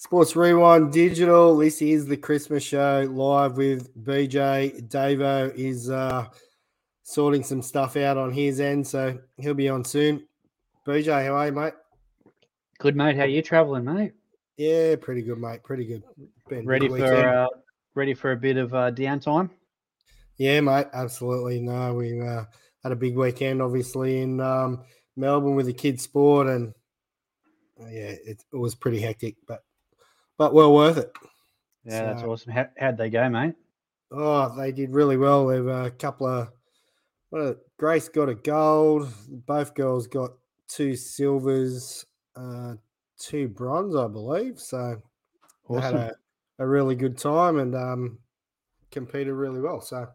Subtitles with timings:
[0.00, 1.56] Sports Rewind Digital.
[1.56, 4.88] This is the Christmas show live with BJ.
[4.88, 6.28] Davo is uh,
[7.02, 10.24] sorting some stuff out on his end, so he'll be on soon.
[10.86, 11.72] BJ, how are you, mate?
[12.78, 13.16] Good, mate.
[13.16, 14.12] How you traveling, mate?
[14.56, 15.64] Yeah, pretty good, mate.
[15.64, 16.04] Pretty good.
[16.48, 17.48] Been ready for uh,
[17.96, 19.50] ready for a bit of uh, downtime?
[20.36, 20.86] Yeah, mate.
[20.92, 21.60] Absolutely.
[21.60, 22.44] No, we uh,
[22.84, 24.84] had a big weekend, obviously in um,
[25.16, 26.72] Melbourne with the kids' sport, and
[27.82, 29.64] uh, yeah, it, it was pretty hectic, but
[30.38, 31.12] but well worth it.
[31.84, 32.52] Yeah, so, that's awesome.
[32.52, 33.54] How, how'd they go, mate?
[34.10, 35.46] Oh, they did really well.
[35.46, 36.48] There were a couple of
[37.30, 39.12] well, Grace got a gold.
[39.28, 40.30] Both girls got
[40.68, 42.06] two silvers,
[42.36, 42.74] uh,
[43.18, 44.58] two bronze, I believe.
[44.58, 45.02] So
[45.68, 45.82] awesome.
[45.82, 46.14] had a,
[46.58, 48.18] a really good time and um,
[48.90, 49.80] competed really well.
[49.80, 50.08] So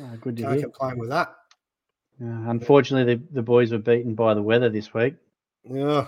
[0.00, 0.62] oh, good to hear.
[0.62, 1.34] complain with that.
[2.20, 5.14] Uh, unfortunately, the, the boys were beaten by the weather this week.
[5.64, 6.06] Yeah,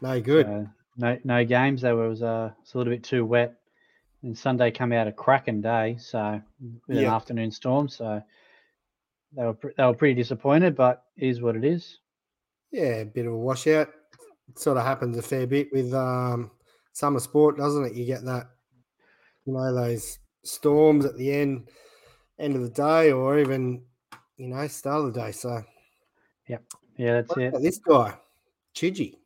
[0.00, 0.46] no good.
[0.46, 1.82] So, no no games.
[1.82, 3.54] They was uh, it's a little bit too wet.
[4.22, 6.40] And Sunday come out a cracking day, so
[6.88, 7.08] with yep.
[7.08, 7.88] an afternoon storm.
[7.88, 8.22] So
[9.36, 11.98] they were they were pretty disappointed, but is what it is.
[12.70, 13.88] Yeah, a bit of a washout.
[14.48, 16.50] It sort of happens a fair bit with um,
[16.92, 17.94] summer sport, doesn't it?
[17.94, 18.46] You get that,
[19.44, 21.68] you know, those storms at the end
[22.38, 23.82] end of the day, or even
[24.36, 25.32] you know start of the day.
[25.32, 25.62] So,
[26.48, 26.58] yeah,
[26.96, 27.62] yeah, that's it.
[27.62, 28.14] This guy,
[28.74, 29.16] Chigi.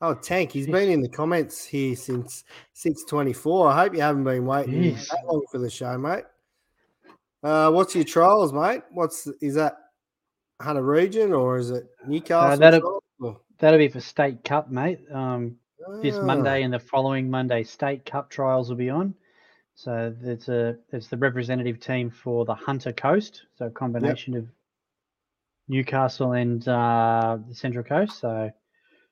[0.00, 2.44] Oh, Tank, he's been in the comments here since
[2.74, 3.68] six twenty four.
[3.68, 6.24] I hope you haven't been waiting that long for the show, mate.
[7.42, 8.82] Uh, what's your trials, mate?
[8.90, 9.76] What's is that
[10.60, 12.52] Hunter Region or is it Newcastle?
[12.52, 13.02] Uh, that'll,
[13.58, 15.00] that'll be for State Cup, mate.
[15.12, 15.56] Um,
[16.02, 16.64] This Monday ah.
[16.64, 19.14] and the following Monday, State Cup trials will be on.
[19.74, 23.42] So it's a it's the representative team for the Hunter Coast.
[23.56, 24.42] So a combination yep.
[24.42, 24.48] of
[25.68, 28.18] Newcastle and uh, the Central Coast.
[28.18, 28.50] So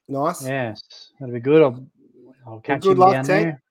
[0.08, 0.46] Nice.
[0.46, 0.82] Yes,
[1.18, 1.62] that'll be good.
[1.62, 1.86] I'll,
[2.46, 3.44] I'll catch well, good luck, down Tank.
[3.44, 3.62] there.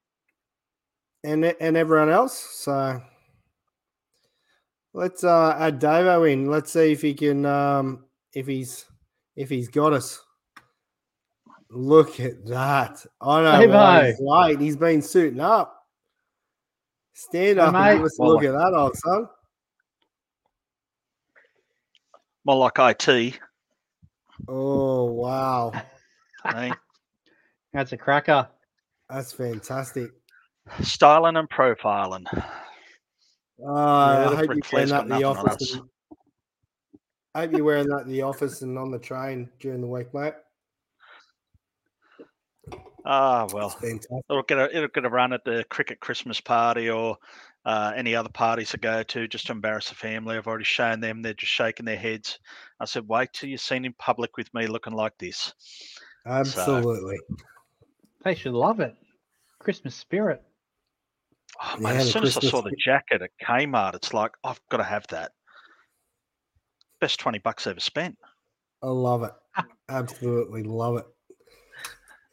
[1.31, 2.37] And and everyone else.
[2.37, 3.01] So
[4.93, 6.49] let's uh, add Davo in.
[6.49, 8.85] Let's see if he can um, if he's
[9.35, 10.21] if he's got us.
[11.69, 13.03] Look at that.
[13.21, 14.05] I know Davo.
[14.07, 14.59] he's late.
[14.59, 15.79] He's been suiting up.
[17.13, 19.27] Stand up hey, and give us a look at that, old son.
[22.45, 23.39] More like IT.
[24.47, 25.71] Oh wow.
[27.73, 28.47] That's a cracker.
[29.09, 30.11] That's fantastic.
[30.81, 32.25] Styling and profiling.
[32.35, 32.41] Uh,
[33.65, 35.73] yeah, I hope you're wearing that in the office.
[35.73, 35.83] And,
[37.35, 40.13] I hope you're wearing that in the office and on the train during the week,
[40.13, 40.33] mate.
[43.05, 47.17] Ah, well, it'll get a it'll get a run at the cricket Christmas party or
[47.65, 50.37] uh, any other parties I go to just to embarrass the family.
[50.37, 52.39] I've already shown them; they're just shaking their heads.
[52.79, 55.53] I said, "Wait till you're seen in public with me looking like this."
[56.25, 57.17] Absolutely.
[57.17, 57.35] So,
[58.23, 58.95] they should love it.
[59.59, 60.41] Christmas spirit.
[61.61, 62.45] Oh, man, yeah, as soon Christmas...
[62.45, 65.31] as I saw the jacket at Kmart, it's like, I've got to have that.
[66.99, 68.17] Best 20 bucks ever spent.
[68.81, 69.31] I love it.
[69.89, 71.05] Absolutely love it.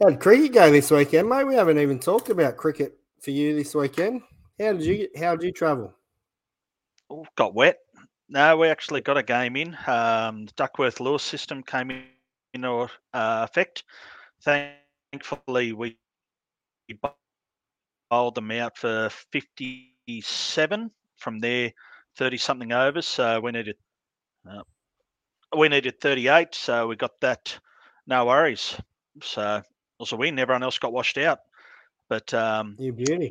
[0.00, 1.44] How did cricket go this weekend, mate?
[1.44, 4.22] We haven't even talked about cricket for you this weekend.
[4.58, 5.92] How did you how did you travel?
[7.10, 7.78] Oh, got wet.
[8.28, 9.76] No, we actually got a game in.
[9.86, 12.04] Um, the Duckworth Lewis system came in
[12.54, 13.84] in uh, effect.
[14.42, 15.96] Thankfully, we
[18.10, 21.72] bowled them out for 57 from there,
[22.16, 23.06] 30 something overs.
[23.06, 23.76] So we needed
[24.48, 24.62] uh,
[25.56, 27.58] we needed 38, so we got that.
[28.06, 28.76] No worries.
[29.22, 29.64] So it
[29.98, 30.38] was a win.
[30.38, 31.40] Everyone else got washed out.
[32.08, 32.76] But um,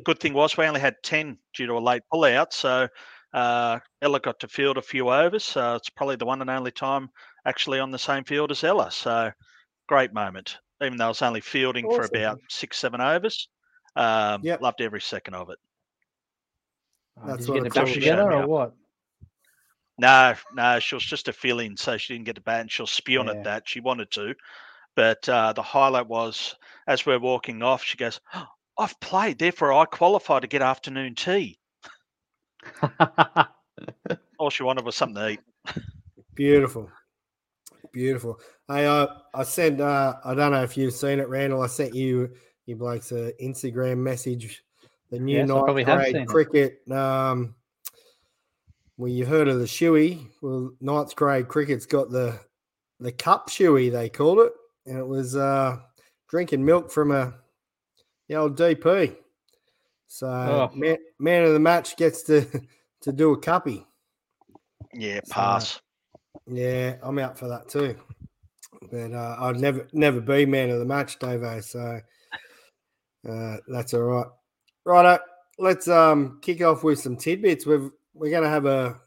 [0.04, 2.54] good thing was we only had 10 due to a late pull out.
[2.54, 2.88] So
[3.32, 5.44] uh, Ella got to field a few overs.
[5.44, 7.10] So it's probably the one and only time
[7.44, 8.90] actually on the same field as Ella.
[8.90, 9.30] So
[9.88, 12.02] great moment, even though I was only fielding awesome.
[12.02, 13.48] for about six, seven overs.
[13.96, 14.60] Um, yep.
[14.60, 15.58] Loved every second of it.
[17.20, 18.74] Oh, That's Did you get the bat together or what?
[19.98, 22.70] No, no, she was just a fill in, so she didn't get the bat and
[22.70, 23.32] she'll spew on yeah.
[23.32, 23.68] at that.
[23.68, 24.34] She wanted to.
[24.96, 28.46] But uh, the highlight was as we're walking off, she goes, oh,
[28.78, 31.59] I've played, therefore I qualify to get afternoon tea.
[34.38, 35.40] All she wanted was something to eat.
[36.34, 36.90] Beautiful.
[37.92, 38.38] Beautiful.
[38.68, 39.80] Hey, uh, I sent.
[39.80, 41.62] Uh, I don't know if you've seen it, Randall.
[41.62, 42.30] I sent you,
[42.66, 44.62] you blokes, an Instagram message.
[45.10, 46.90] The new yes, ninth grade cricket.
[46.90, 47.56] Um,
[48.96, 50.28] well, you've heard of the shoey.
[50.40, 52.38] Well, ninth grade cricket's got the
[53.00, 54.52] the cup shoey they called it,
[54.86, 55.78] and it was uh,
[56.28, 57.34] drinking milk from a
[58.28, 59.16] the old DP.
[60.12, 60.76] So oh.
[60.76, 62.44] man, man of the match gets to
[63.02, 63.84] to do a cuppy.
[64.92, 65.74] Yeah, pass.
[65.74, 65.80] So,
[66.48, 67.94] yeah, I'm out for that too.
[68.90, 71.62] But uh, I'd never never be man of the match, Davo.
[71.62, 72.00] So
[73.28, 74.26] Uh, that's all right.
[74.84, 75.20] Right,
[75.58, 77.64] let's um kick off with some tidbits.
[77.64, 78.98] We've we're going to have a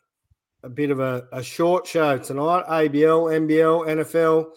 [0.63, 2.63] a bit of a, a short show tonight.
[2.67, 4.51] ABL, NBL, NFL,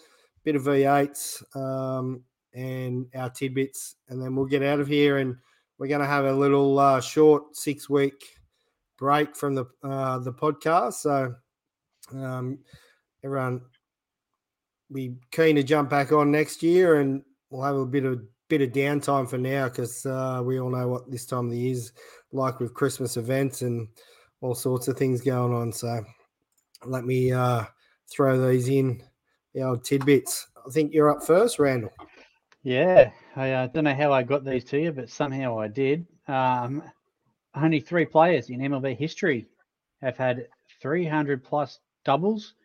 [0.45, 2.23] bit of V8s, um,
[2.53, 5.17] and our tidbits, and then we'll get out of here.
[5.17, 5.35] And
[5.77, 8.37] we're going to have a little uh, short six week
[8.97, 10.93] break from the uh, the podcast.
[10.93, 11.35] So
[12.13, 12.59] um,
[13.23, 13.61] everyone
[14.91, 18.61] be keen to jump back on next year, and we'll have a bit of bit
[18.61, 21.73] of downtime for now because uh, we all know what this time of the year
[21.73, 21.91] is
[22.31, 23.87] like with Christmas events and
[24.41, 25.71] all sorts of things going on.
[25.73, 26.03] So
[26.85, 27.65] let me uh,
[28.09, 29.03] throw these in
[29.53, 30.47] the old tidbits.
[30.65, 31.91] I think you're up first, Randall.
[32.67, 36.05] Yeah, I uh, don't know how I got these to you, but somehow I did.
[36.27, 36.83] Um,
[37.55, 39.47] only three players in MLB history
[40.01, 40.49] have had
[40.81, 42.55] 300 plus doubles,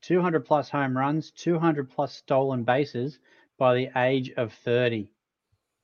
[0.00, 3.18] 200 plus home runs, 200 plus stolen bases
[3.58, 5.12] by the age of 30.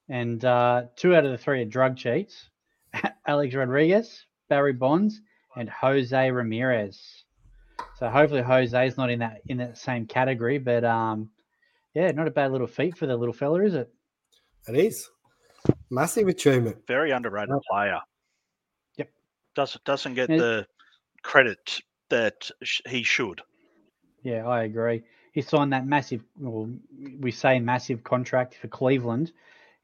[0.09, 2.49] And uh, two out of the three are drug cheats
[3.27, 5.21] Alex Rodriguez, Barry Bonds,
[5.55, 7.25] and Jose Ramirez.
[7.99, 11.29] So hopefully Jose's not in that in that same category, but um,
[11.97, 13.91] yeah, not a bad little feat for the little fella, is it?
[14.69, 15.09] It is
[15.89, 16.77] massive achievement.
[16.87, 18.01] Very underrated player.
[18.99, 19.09] Yep,
[19.55, 20.37] doesn't doesn't get yeah.
[20.37, 20.67] the
[21.23, 22.51] credit that
[22.87, 23.41] he should.
[24.23, 25.05] Yeah, I agree.
[25.33, 26.69] He signed that massive, well,
[27.19, 29.33] we say massive contract for Cleveland.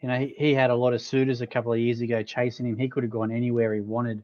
[0.03, 2.67] You know, he, he had a lot of suitors a couple of years ago chasing
[2.67, 2.76] him.
[2.76, 4.23] He could have gone anywhere he wanted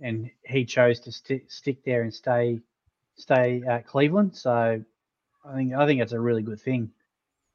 [0.00, 2.60] and he chose to st- stick there and stay
[3.16, 4.36] stay at Cleveland.
[4.36, 4.84] So
[5.44, 6.92] I think I think it's a really good thing.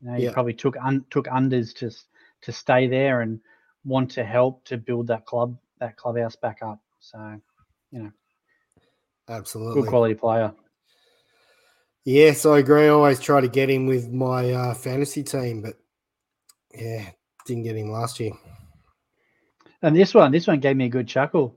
[0.03, 1.91] You know, he probably took un, took unders to
[2.41, 3.39] to stay there and
[3.85, 6.79] want to help to build that club that clubhouse back up.
[6.99, 7.39] So
[7.91, 8.11] you know,
[9.29, 10.53] absolutely good quality player.
[12.05, 12.85] Yes, I agree.
[12.85, 15.75] I always try to get him with my uh, fantasy team, but
[16.75, 17.09] yeah,
[17.45, 18.33] didn't get him last year.
[19.81, 21.55] And this one, this one gave me a good chuckle.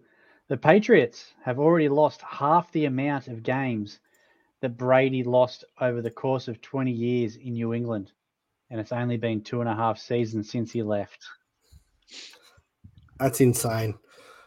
[0.48, 3.98] The Patriots have already lost half the amount of games
[4.60, 8.12] that Brady lost over the course of 20 years in New England.
[8.70, 11.24] And it's only been two and a half seasons since he left.
[13.18, 13.94] That's insane.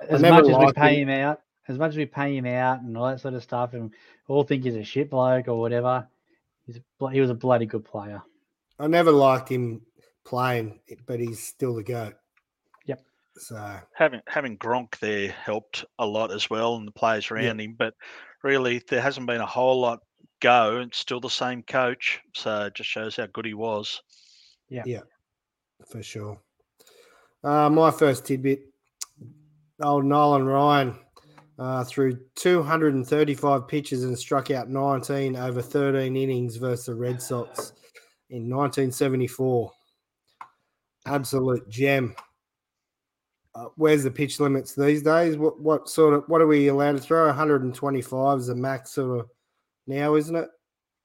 [0.09, 1.09] As much as we pay him.
[1.09, 3.73] him out, as much as we pay him out and all that sort of stuff,
[3.73, 3.93] and
[4.27, 6.07] all think he's a shit bloke or whatever,
[6.65, 8.21] he's a, he was a bloody good player.
[8.79, 9.81] I never liked him
[10.25, 12.15] playing, but he's still the goat.
[12.85, 13.01] Yep.
[13.37, 17.65] So having having Gronk there helped a lot as well, and the players around yeah.
[17.65, 17.75] him.
[17.77, 17.93] But
[18.43, 19.99] really, there hasn't been a whole lot
[20.39, 20.81] go.
[20.85, 24.01] It's still the same coach, so it just shows how good he was.
[24.69, 25.01] Yeah, yeah,
[25.89, 26.39] for sure.
[27.43, 28.61] Uh, my first tidbit:
[29.81, 30.99] old Nolan Ryan
[31.57, 37.73] uh, threw 235 pitches and struck out 19 over 13 innings versus the Red Sox
[38.29, 39.71] in 1974.
[41.05, 42.15] Absolute gem
[43.55, 45.37] uh, where's the pitch limits these days?
[45.37, 47.25] What what sort of what are we allowed to throw?
[47.25, 49.29] 125 is the max sort of
[49.89, 50.49] now, isn't it?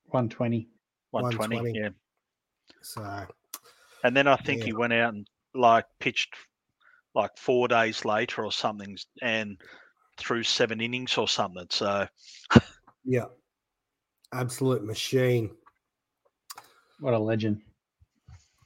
[0.08, 0.68] 120.
[1.10, 1.78] 120, 120.
[1.78, 1.88] yeah.
[2.82, 3.26] So,
[4.04, 4.66] and then I think yeah.
[4.66, 6.34] he went out and like pitched
[7.14, 9.56] like four days later or something, and
[10.16, 11.66] threw seven innings or something.
[11.70, 12.06] So,
[13.04, 13.26] yeah,
[14.32, 15.50] absolute machine.
[17.00, 17.62] What a legend.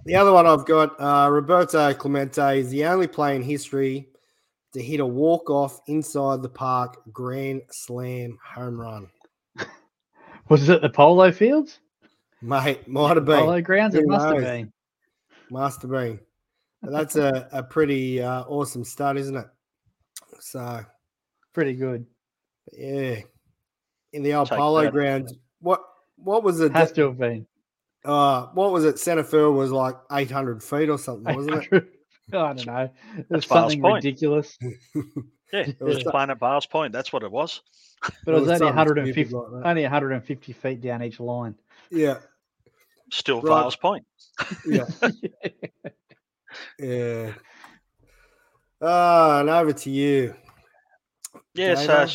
[0.05, 4.08] The other one I've got, uh, Roberto Clemente is the only player in history
[4.72, 9.08] to hit a walk off inside the park grand slam home run.
[10.48, 11.81] Was it the Polo Fields?
[12.40, 13.40] Mate, might have been.
[13.40, 13.94] Polo Grounds?
[13.94, 14.72] It must have been.
[15.50, 16.20] Must have been.
[16.82, 19.46] That's a, a pretty uh, awesome start, isn't it?
[20.40, 20.84] So,
[21.52, 22.06] pretty good.
[22.72, 23.20] Yeah.
[24.12, 24.90] In the old Polo.
[24.90, 25.82] Grounds, what
[26.17, 26.72] what was it?
[26.72, 27.46] Has to have been
[28.05, 28.98] uh, what was it?
[28.98, 31.88] Center field was like 800 feet or something, wasn't it?
[32.32, 32.90] I don't know.
[33.31, 34.58] It's something ridiculous.
[35.52, 36.93] yeah, it was playing at Bars Point.
[36.93, 37.60] That's what it was.
[38.24, 41.56] But it was, it was only 150, like only 150 feet down each line.
[41.90, 42.19] Yeah.
[43.10, 43.62] Still right.
[43.62, 44.05] Vales Point.
[44.64, 44.84] Yeah.
[46.78, 47.32] yeah.
[48.81, 50.32] Uh, and over to you.
[51.55, 52.06] Yeah, so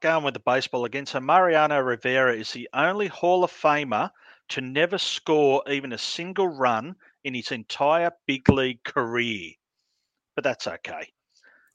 [0.00, 1.06] going with the baseball again.
[1.06, 4.10] So Mariano Rivera is the only Hall of Famer
[4.50, 6.94] to never score even a single run
[7.24, 9.52] in his entire big league career.
[10.34, 11.08] But that's okay.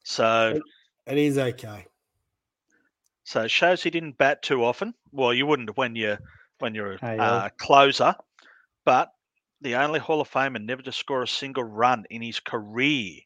[0.03, 0.61] So
[1.07, 1.85] it is okay.
[3.23, 4.93] So it shows he didn't bat too often.
[5.11, 6.19] Well, you wouldn't when you're
[6.59, 8.15] when you're a uh, closer,
[8.85, 9.11] but
[9.61, 13.19] the only Hall of Famer never to score a single run in his career.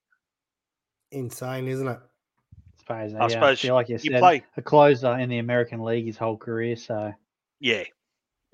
[1.12, 2.00] Insane, isn't it?
[2.00, 5.40] I suppose, I yeah, suppose I like you, you said, play a closer in the
[5.40, 6.76] American League his whole career.
[6.76, 7.14] So
[7.60, 7.86] yeah,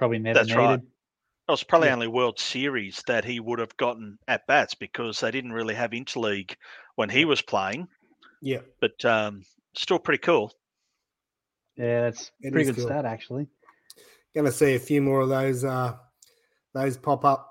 [0.01, 0.60] Probably never That's needed.
[0.63, 0.80] Right.
[0.80, 1.94] It was probably yeah.
[1.94, 5.92] only World Series that he would have gotten at bats because they didn't really have
[5.92, 6.56] interleague
[6.96, 7.88] when he was playing.
[8.42, 9.44] Yeah, but um,
[9.76, 10.52] still pretty cool.
[11.78, 12.88] Yeah, it's it pretty good cool.
[12.88, 13.48] stat actually.
[14.36, 15.94] Going to see a few more of those uh,
[16.74, 17.48] those pop up.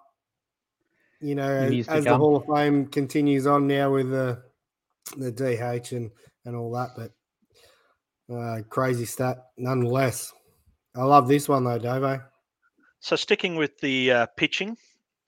[1.21, 4.43] You know, as, as the Hall of Fame continues on now with the
[5.17, 6.11] the DH and
[6.45, 10.33] and all that, but uh, crazy stat nonetheless.
[10.97, 12.23] I love this one though, Davo.
[13.01, 14.77] So sticking with the uh, pitching,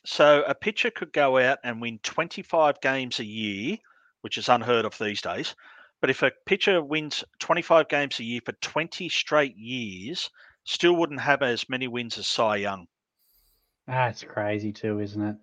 [0.04, 3.78] so a pitcher could go out and win 25 games a year,
[4.22, 5.54] which is unheard of these days.
[6.00, 10.30] But if a pitcher wins 25 games a year for 20 straight years,
[10.64, 12.88] still wouldn't have as many wins as Cy Young.
[13.86, 15.36] That's crazy too, isn't it?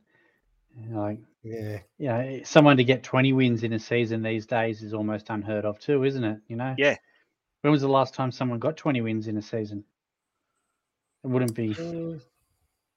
[0.92, 5.30] Like, yeah, yeah, someone to get 20 wins in a season these days is almost
[5.30, 6.40] unheard of too, isn't it?
[6.48, 6.76] You know?
[6.78, 6.96] Yeah.
[7.62, 9.84] When was the last time someone got 20 wins in a season?
[11.24, 11.72] It wouldn't be.
[11.72, 12.20] Uh,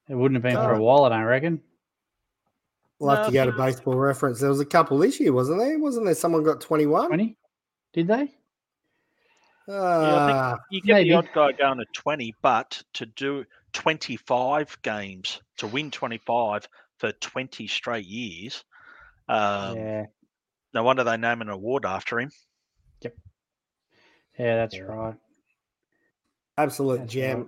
[0.08, 1.60] it wouldn't have been for a while, I don't reckon.
[3.02, 4.38] We'll have to go to baseball reference.
[4.38, 5.76] There was a couple this year, wasn't there?
[5.76, 7.09] Wasn't there someone got 21?
[7.09, 7.37] 20?
[7.92, 8.32] Did they?
[9.68, 11.11] Uh, yeah, you get maybe.
[11.11, 16.68] the odd guy going to 20, but to do 25 games, to win 25
[16.99, 18.62] for 20 straight years,
[19.28, 20.06] um, yeah.
[20.73, 22.30] no wonder they name an award after him.
[23.00, 23.16] Yep.
[24.38, 24.82] Yeah, that's yeah.
[24.82, 25.14] right.
[26.56, 27.38] Absolute that's gem.
[27.38, 27.47] Right.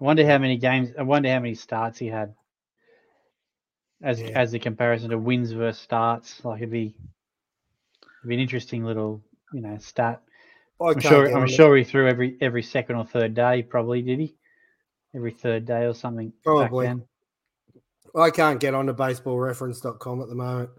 [0.00, 0.90] I wonder how many games.
[0.98, 2.34] I wonder how many starts he had.
[4.02, 4.28] As yeah.
[4.28, 6.94] as a comparison to wins versus starts, like it'd be
[8.02, 10.22] it'd be an interesting little you know stat.
[10.80, 11.36] I'm sure.
[11.36, 13.62] I'm sure he threw every every second or third day.
[13.62, 14.36] Probably did he?
[15.14, 16.32] Every third day or something.
[16.44, 16.94] Probably.
[18.16, 20.70] I can't get onto baseballreference.com at the moment.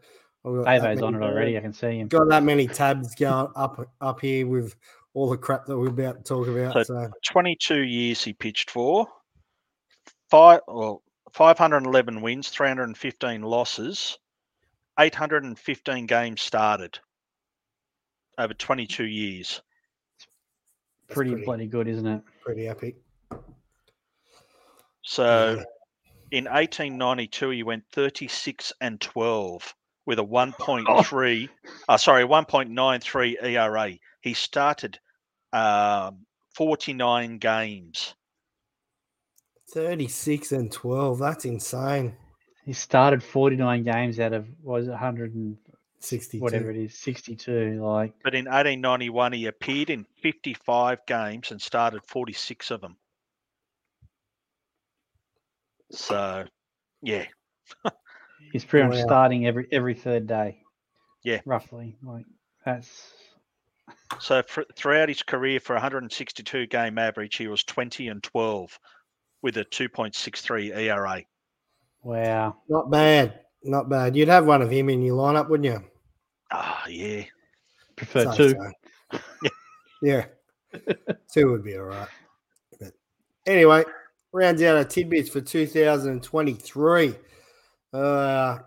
[0.45, 1.57] Avo's on it already.
[1.57, 2.07] I can see him.
[2.07, 4.75] Got that many tabs going up up here with
[5.13, 6.73] all the crap that we're about to talk about.
[6.73, 7.11] So, so.
[7.31, 9.07] 22 years he pitched for.
[10.29, 11.01] Five well,
[11.33, 14.17] 511 wins, 315 losses,
[14.99, 16.99] 815 games started
[18.37, 19.61] over 22 years.
[21.09, 22.21] Pretty, pretty, bloody good, isn't it?
[22.43, 22.95] Pretty epic.
[25.01, 26.37] So yeah.
[26.37, 31.71] in 1892, he went 36 and 12 with a 1.3, oh.
[31.87, 33.93] uh, sorry, 1.93 ERA.
[34.21, 34.99] He started
[35.53, 38.15] um, 49 games.
[39.73, 41.19] 36 and 12.
[41.19, 42.15] That's insane.
[42.65, 47.83] He started 49 games out of, was it 160, whatever it is, 62.
[47.83, 52.97] Like, But in 1891, he appeared in 55 games and started 46 of them.
[55.91, 56.45] So,
[57.01, 57.25] yeah.
[58.51, 59.05] He's pretty much wow.
[59.05, 60.59] starting every every third day.
[61.23, 61.41] Yeah.
[61.45, 61.97] Roughly.
[62.03, 62.25] Like,
[62.65, 63.11] that's
[64.19, 68.79] so for, throughout his career, for 162 game average, he was 20 and 12
[69.41, 71.23] with a 2.63 ERA.
[72.03, 74.15] Wow, not bad, not bad.
[74.15, 75.83] You'd have one of him in your lineup, wouldn't you?
[76.51, 77.23] Ah, oh, yeah.
[77.95, 78.55] Prefer so, two.
[79.11, 79.49] So.
[80.01, 80.25] yeah,
[81.33, 82.07] two would be all right.
[82.79, 82.93] But
[83.45, 83.83] anyway,
[84.31, 87.15] rounds out our tidbits for 2023.
[87.91, 88.57] Uh,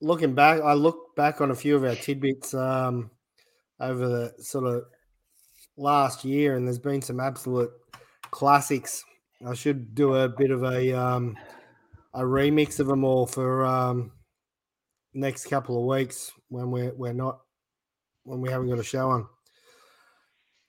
[0.00, 2.52] looking back, I look back on a few of our tidbits.
[2.52, 3.10] Um,
[3.80, 4.84] over the sort of
[5.76, 7.70] last year, and there's been some absolute
[8.30, 9.04] classics.
[9.44, 11.36] I should do a bit of a um,
[12.14, 14.12] a remix of them all for um,
[15.12, 17.40] next couple of weeks when we're we're not
[18.24, 19.26] when we haven't got a show on.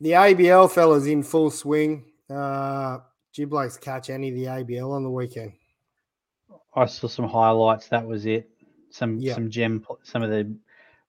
[0.01, 2.05] The ABL fellas in full swing.
[2.29, 2.99] Uh,
[3.33, 5.53] did you catch any of the ABL on the weekend?
[6.75, 7.87] I saw some highlights.
[7.87, 8.49] That was it.
[8.91, 9.35] Some yep.
[9.35, 9.85] some gem.
[10.03, 10.55] Some of the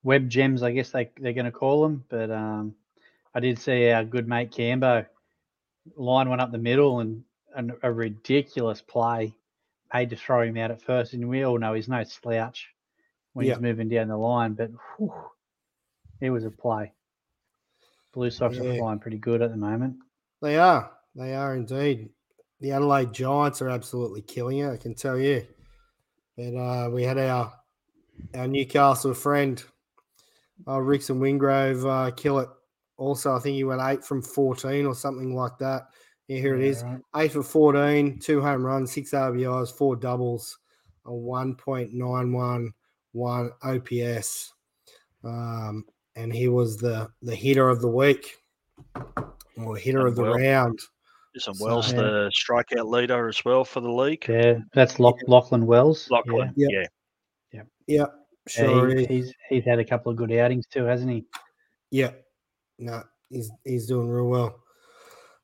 [0.05, 2.05] web gems, I guess they they're going to call them.
[2.09, 2.75] But um,
[3.35, 5.07] I did see our good mate Cambo
[5.97, 7.25] line one up the middle and,
[7.57, 9.35] and a ridiculous play
[9.93, 11.15] made to throw him out at first.
[11.15, 12.69] And we all know he's no slouch
[13.33, 15.13] when he's moving down the line, but whew,
[16.21, 16.93] it was a play.
[18.13, 18.65] Blue Sox yeah.
[18.65, 19.97] are flying pretty good at the moment.
[20.43, 20.91] They are.
[21.15, 22.11] They are indeed.
[22.61, 24.71] The Adelaide Giants are absolutely killing it.
[24.71, 25.47] I can tell you.
[26.37, 27.53] And uh, we had our
[28.35, 29.63] our Newcastle friend
[30.67, 32.49] uh, Rixon Wingrove uh, kill it.
[32.97, 35.89] Also, I think he went eight from 14 or something like that.
[36.29, 36.83] Yeah, here it is.
[36.83, 37.01] Right.
[37.17, 40.59] Eight for 14, two home runs, six RBIs, four doubles,
[41.07, 42.73] a 1.911
[43.63, 44.53] OPS.
[45.25, 45.85] Um,
[46.17, 48.37] and he was the, the hitter of the week
[49.57, 50.79] or hitter and of the well, round.
[51.35, 52.03] Isn't so, Wells yeah.
[52.03, 54.27] the strikeout leader as well for the league?
[54.29, 56.09] Yeah, that's Lock, Lachlan Wells.
[56.11, 56.69] Lachlan, yeah.
[56.71, 56.87] yeah.
[57.53, 57.63] Yeah.
[57.87, 58.07] Yeah.
[58.49, 61.25] Sure, yeah, he, he's he's had a couple of good outings too, hasn't he?
[61.91, 62.13] Yeah,
[62.79, 64.61] no, he's he's doing real well.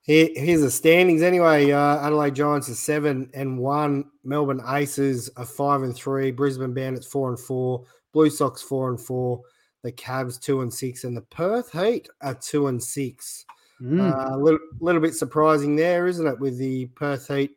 [0.05, 1.73] Here, here's the standings anyway.
[1.73, 4.05] Uh, Adelaide Giants are seven and one.
[4.23, 6.31] Melbourne Aces are five and three.
[6.31, 7.85] Brisbane Bandits four and four.
[8.13, 9.41] Blue Sox four and four.
[9.83, 13.47] The Cavs two and six, and the Perth Heat are two and six.
[13.81, 13.99] Mm.
[13.99, 16.39] Uh, a little, little bit surprising there, isn't it?
[16.39, 17.57] With the Perth Heat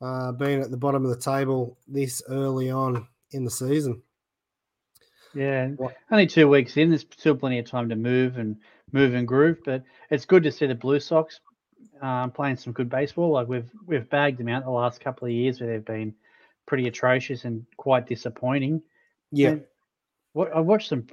[0.00, 4.00] uh, being at the bottom of the table this early on in the season.
[5.34, 5.70] Yeah,
[6.10, 6.90] only two weeks in.
[6.90, 8.56] There's still plenty of time to move and
[8.92, 11.40] move and groove, but it's good to see the Blue Sox
[12.00, 13.30] um, playing some good baseball.
[13.30, 16.14] Like we've we've bagged them out the last couple of years where they've been
[16.66, 18.82] pretty atrocious and quite disappointing.
[19.30, 19.56] Yeah,
[20.32, 21.06] what I watched some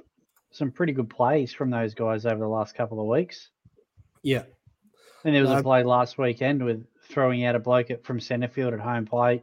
[0.50, 3.50] some pretty good plays from those guys over the last couple of weeks.
[4.22, 4.42] Yeah,
[5.24, 8.20] and there was uh, a play last weekend with throwing out a bloke at, from
[8.20, 9.42] centre field at home plate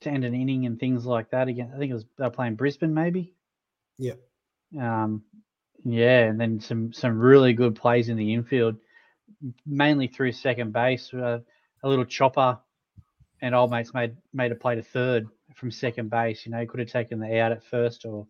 [0.00, 1.48] to end an inning and things like that.
[1.48, 3.34] Again, I think it was they were playing Brisbane, maybe.
[3.98, 4.14] Yeah.
[4.78, 5.22] Um,
[5.84, 8.76] yeah, and then some some really good plays in the infield
[9.66, 11.12] mainly through second base.
[11.12, 11.40] Uh,
[11.82, 12.58] a little chopper,
[13.42, 16.46] and old mates made made a play to third from second base.
[16.46, 18.26] You know, he could have taken the out at first or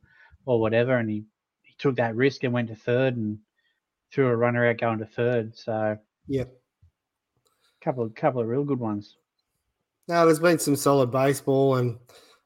[0.47, 1.25] or whatever, and he,
[1.63, 3.39] he took that risk and went to third and
[4.13, 5.57] threw a runner out going to third.
[5.57, 6.45] So yeah,
[7.81, 9.17] couple of couple of real good ones.
[10.09, 11.99] Now, there's been some solid baseball, and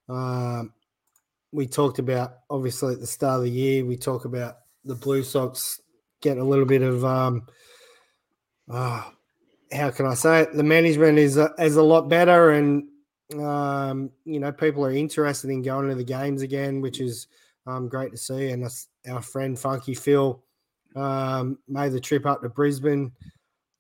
[0.09, 0.73] um,
[1.53, 3.85] we talked about obviously at the start of the year.
[3.85, 5.81] We talk about the Blue Sox
[6.21, 7.47] getting a little bit of um,
[8.71, 9.03] uh,
[9.73, 10.55] how can I say it?
[10.55, 12.89] The management is a, is a lot better, and
[13.35, 17.27] um, you know people are interested in going to the games again, which is
[17.67, 18.51] um, great to see.
[18.51, 18.69] And
[19.09, 20.43] our friend Funky Phil
[20.97, 23.13] um, made the trip up to Brisbane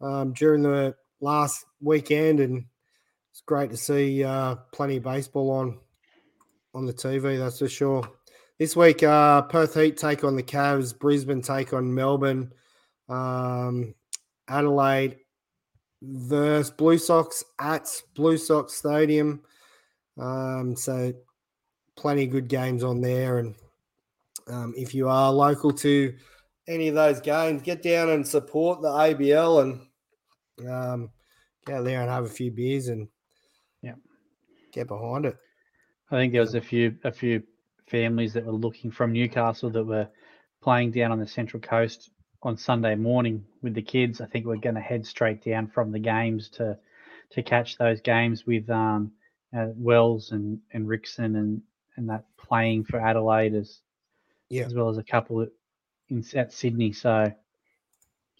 [0.00, 2.64] um, during the last weekend, and
[3.30, 5.78] it's great to see uh, plenty of baseball on
[6.74, 7.38] on the TV.
[7.38, 8.08] That's for sure.
[8.58, 12.52] This week, uh, Perth Heat take on the Cavs, Brisbane take on Melbourne.
[13.08, 13.94] Um,
[14.48, 15.18] Adelaide
[16.02, 19.42] versus Blue Sox at Blue Sox Stadium.
[20.18, 21.12] Um, so
[21.96, 23.38] plenty of good games on there.
[23.38, 23.54] And
[24.48, 26.14] um, if you are local to
[26.66, 31.10] any of those games, get down and support the ABL and um,
[31.66, 33.08] get out there and have a few beers and
[33.82, 33.94] yeah,
[34.72, 35.36] get behind it.
[36.10, 37.42] I think there was a few a few
[37.86, 40.08] families that were looking from Newcastle that were
[40.62, 42.10] playing down on the Central Coast
[42.42, 44.20] on Sunday morning with the kids.
[44.20, 46.78] I think we're going to head straight down from the games to
[47.30, 49.12] to catch those games with um,
[49.56, 51.62] uh, Wells and and Rixon and
[51.96, 53.80] and that playing for Adelaide as
[54.48, 54.64] yeah.
[54.64, 55.46] as well as a couple
[56.08, 56.92] in at Sydney.
[56.92, 57.32] So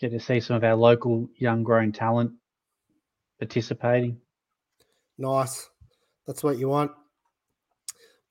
[0.00, 2.32] get to see some of our local young grown talent
[3.38, 4.20] participating.
[5.18, 5.68] Nice.
[6.26, 6.92] That's what you want.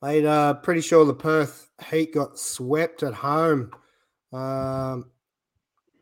[0.02, 3.72] Mate, uh, pretty sure the Perth Heat got swept at home.
[4.32, 5.10] Um,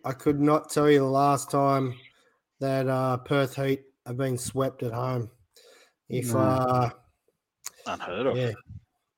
[0.06, 1.96] I could not tell you the last time
[2.60, 5.32] that uh, Perth Heat have been swept at home.
[6.10, 6.40] If no.
[6.40, 6.90] uh,
[7.88, 8.52] unheard of, yeah,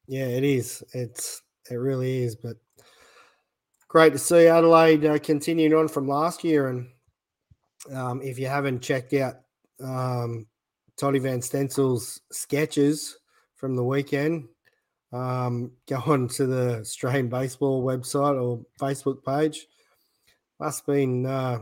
[0.08, 0.82] yeah, it is.
[0.94, 2.38] It's it really is.
[2.38, 2.56] But
[3.90, 6.70] great to see Adelaide uh, continuing on from last year.
[6.70, 6.88] And
[7.94, 9.42] um, if you haven't checked out
[9.84, 10.48] um,
[10.96, 13.18] Toddy Van Steensel's sketches
[13.58, 14.48] from the weekend,
[15.12, 19.68] um, go on to the Australian Baseball website or Facebook page
[20.60, 21.60] must have been uh,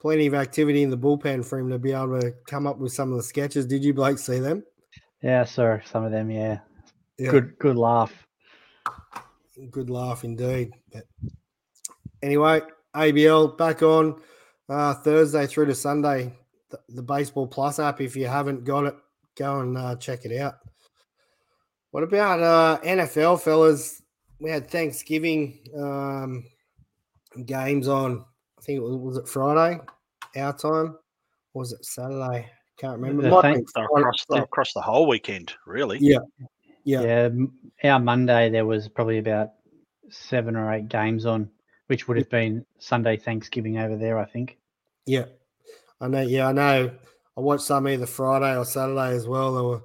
[0.00, 2.92] plenty of activity in the bullpen for him to be able to come up with
[2.92, 3.66] some of the sketches.
[3.66, 4.64] Did you, Blake, see them?
[5.22, 5.82] Yeah, sir.
[5.86, 6.58] Some of them, yeah.
[7.18, 7.30] yeah.
[7.30, 8.12] Good, good laugh.
[9.70, 10.72] Good laugh indeed.
[10.92, 11.04] But
[12.22, 12.60] anyway,
[12.94, 14.20] ABL back on
[14.68, 16.32] uh, Thursday through to Sunday.
[16.70, 18.00] The, the, Baseball Plus app.
[18.00, 18.96] If you haven't got it,
[19.36, 20.56] go and uh, check it out.
[21.92, 24.02] What about uh, NFL, fellas?
[24.40, 26.44] We had Thanksgiving um,
[27.42, 28.24] games on.
[28.58, 29.80] I think it was, was it Friday,
[30.36, 30.96] our time,
[31.52, 32.50] or was it Saturday?
[32.78, 33.28] Can't remember.
[33.28, 35.98] across, the, across the whole weekend, really.
[36.00, 36.18] Yeah,
[36.84, 37.28] yeah,
[37.82, 37.92] yeah.
[37.92, 39.50] Our Monday there was probably about
[40.10, 41.50] seven or eight games on,
[41.86, 44.58] which would have been Sunday Thanksgiving over there, I think.
[45.06, 45.26] Yeah,
[46.00, 46.22] I know.
[46.22, 46.90] Yeah, I know.
[47.36, 49.54] I watched some either Friday or Saturday as well.
[49.54, 49.82] There were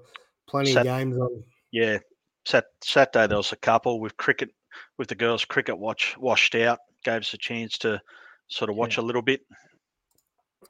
[0.48, 1.44] plenty Sat- of games on.
[1.72, 2.00] Yeah,
[2.46, 4.50] Sat- Saturday there was a couple with cricket,
[4.98, 8.02] with the girls' cricket watch washed out gave us a chance to
[8.48, 9.04] sort of watch yeah.
[9.04, 9.42] a little bit.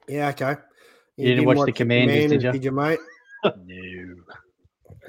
[0.08, 0.56] Yeah, okay.
[1.16, 2.52] You, you didn't, watch, watch, the Commanders, Commanders, did you?
[2.52, 2.98] Did you, mate?
[3.44, 4.14] no.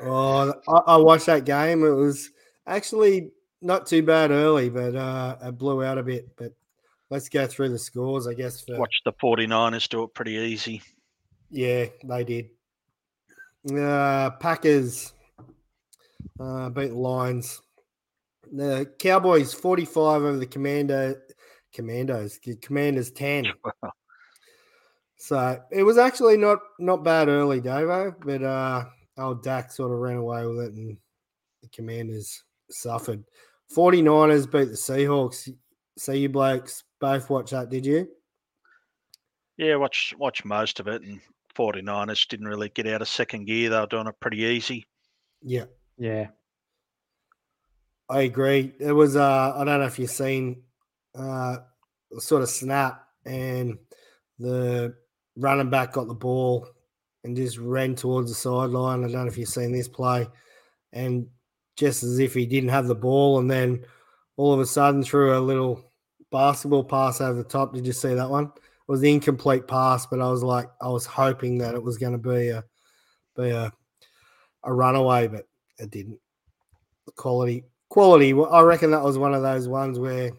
[0.03, 1.83] Oh, I, I, watched that game.
[1.83, 2.29] It was
[2.65, 3.31] actually
[3.61, 6.29] not too bad early, but uh, it blew out a bit.
[6.37, 6.53] But
[7.09, 8.61] let's go through the scores, I guess.
[8.61, 8.77] For...
[8.77, 10.81] Watch the 49ers do it pretty easy.
[11.49, 12.49] Yeah, they did.
[13.69, 15.13] Uh, Packers
[16.39, 17.61] uh, beat the Lions
[18.51, 21.15] the Cowboys 45 over the Commando
[21.73, 22.39] Commandos.
[22.61, 23.47] Commanders 10.
[25.23, 28.85] So it was actually not not bad early, Davo, but uh
[29.19, 30.97] old Dak sort of ran away with it and
[31.61, 33.23] the commanders suffered.
[33.77, 35.47] 49ers beat the Seahawks.
[35.95, 38.07] So you blokes both watch that, did you?
[39.57, 41.21] Yeah, watch watch most of it and
[41.55, 43.69] 49ers didn't really get out of second gear.
[43.69, 44.87] They were doing it pretty easy.
[45.43, 45.65] Yeah.
[45.99, 46.29] Yeah.
[48.09, 48.73] I agree.
[48.79, 50.63] It was uh I don't know if you've seen
[51.15, 51.57] uh
[52.19, 53.77] sort of snap and
[54.39, 54.95] the
[55.37, 56.67] running back got the ball
[57.23, 59.03] and just ran towards the sideline.
[59.03, 60.27] I don't know if you've seen this play.
[60.93, 61.27] And
[61.77, 63.85] just as if he didn't have the ball, and then
[64.37, 65.91] all of a sudden threw a little
[66.31, 67.73] basketball pass over the top.
[67.73, 68.45] Did you see that one?
[68.45, 71.97] It was the incomplete pass, but I was like, I was hoping that it was
[71.97, 72.63] going to be a
[73.35, 73.71] be a
[74.63, 76.19] a runaway, but it didn't.
[77.05, 78.33] The quality, quality.
[78.33, 80.31] I reckon that was one of those ones where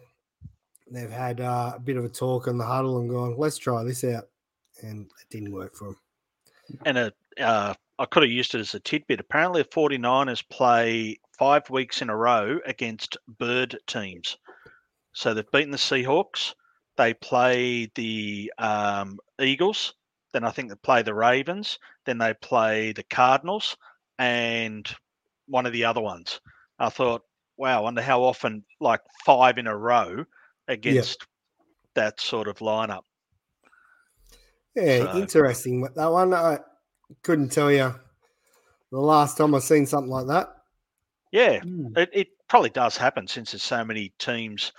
[0.89, 3.83] they've had uh, a bit of a talk in the huddle and gone, let's try
[3.83, 4.25] this out,
[4.81, 5.97] and it didn't work for them.
[6.85, 9.19] And a uh, I could have used it as a tidbit.
[9.19, 14.37] Apparently, the 49ers play five weeks in a row against bird teams.
[15.13, 16.55] So they've beaten the Seahawks.
[16.97, 19.93] They play the um, Eagles.
[20.31, 21.77] Then I think they play the Ravens.
[22.05, 23.77] Then they play the Cardinals
[24.17, 24.91] and
[25.47, 26.39] one of the other ones.
[26.79, 27.23] I thought,
[27.63, 30.25] wow, I wonder how often, like five in a row
[30.67, 31.25] against
[31.95, 33.03] that sort of lineup.
[34.75, 35.87] Yeah, so, interesting.
[35.95, 36.59] That one, I
[37.21, 37.95] couldn't tell you
[38.91, 40.57] the last time I've seen something like that.
[41.31, 41.97] Yeah, mm.
[41.97, 44.73] it, it probably does happen since there's so many teams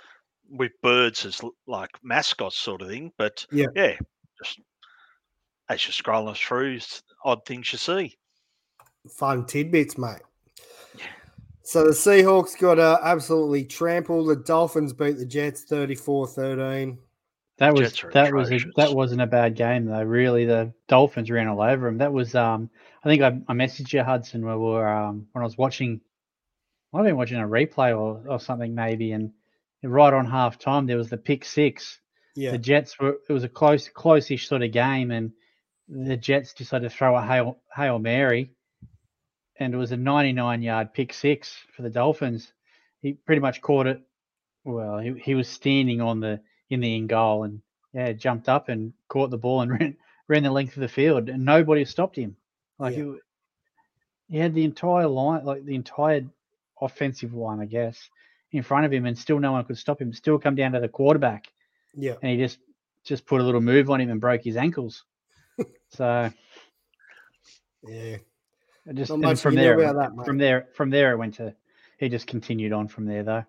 [0.51, 3.11] with birds as like mascots, sort of thing.
[3.17, 3.95] But yeah, yeah,
[4.43, 4.61] just
[5.69, 6.81] as you're scrolling through,
[7.23, 8.15] odd things you see.
[9.09, 10.21] Fun tidbits, mate.
[11.65, 14.29] So the Seahawks got uh, absolutely trampled.
[14.29, 16.99] The Dolphins beat the Jets 34-13.
[17.57, 20.03] That was that was a, that wasn't a bad game though.
[20.03, 21.97] Really, the Dolphins ran all over them.
[21.97, 22.69] That was um,
[23.03, 26.01] I think I, I messaged you Hudson when we were um, when I was watching.
[26.93, 29.31] I've been watching a replay or, or something maybe, and
[29.83, 31.99] right on half time there was the pick six.
[32.35, 32.51] Yeah.
[32.51, 35.31] The Jets were it was a close close-ish sort of game, and
[35.87, 38.51] the Jets decided to throw a hail hail mary,
[39.59, 42.51] and it was a 99 yard pick six for the Dolphins.
[43.01, 44.01] He pretty much caught it.
[44.63, 47.61] Well, he, he was standing on the in the end goal and
[47.93, 51.29] yeah, jumped up and caught the ball and ran ran the length of the field
[51.29, 52.35] and nobody stopped him.
[52.79, 53.03] Like yeah.
[53.03, 53.13] he,
[54.29, 56.25] he had the entire line, like the entire
[56.81, 58.09] offensive line, I guess,
[58.51, 60.11] in front of him, and still no one could stop him.
[60.13, 61.47] Still come down to the quarterback.
[61.93, 62.59] Yeah, and he just
[63.03, 65.03] just put a little move on him and broke his ankles.
[65.89, 66.31] so
[67.83, 68.17] yeah,
[68.93, 69.21] just from
[69.55, 71.55] there, that, from there, from there, it went to.
[71.97, 73.45] He just continued on from there, though.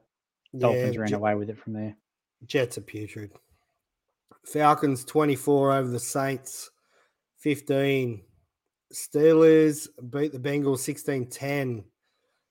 [0.56, 1.96] Dolphins yeah, ran away with it from there.
[2.46, 3.32] Jets are putrid.
[4.44, 6.70] Falcons 24 over the Saints
[7.38, 8.22] 15.
[8.94, 11.84] Steelers beat the Bengals 16 10.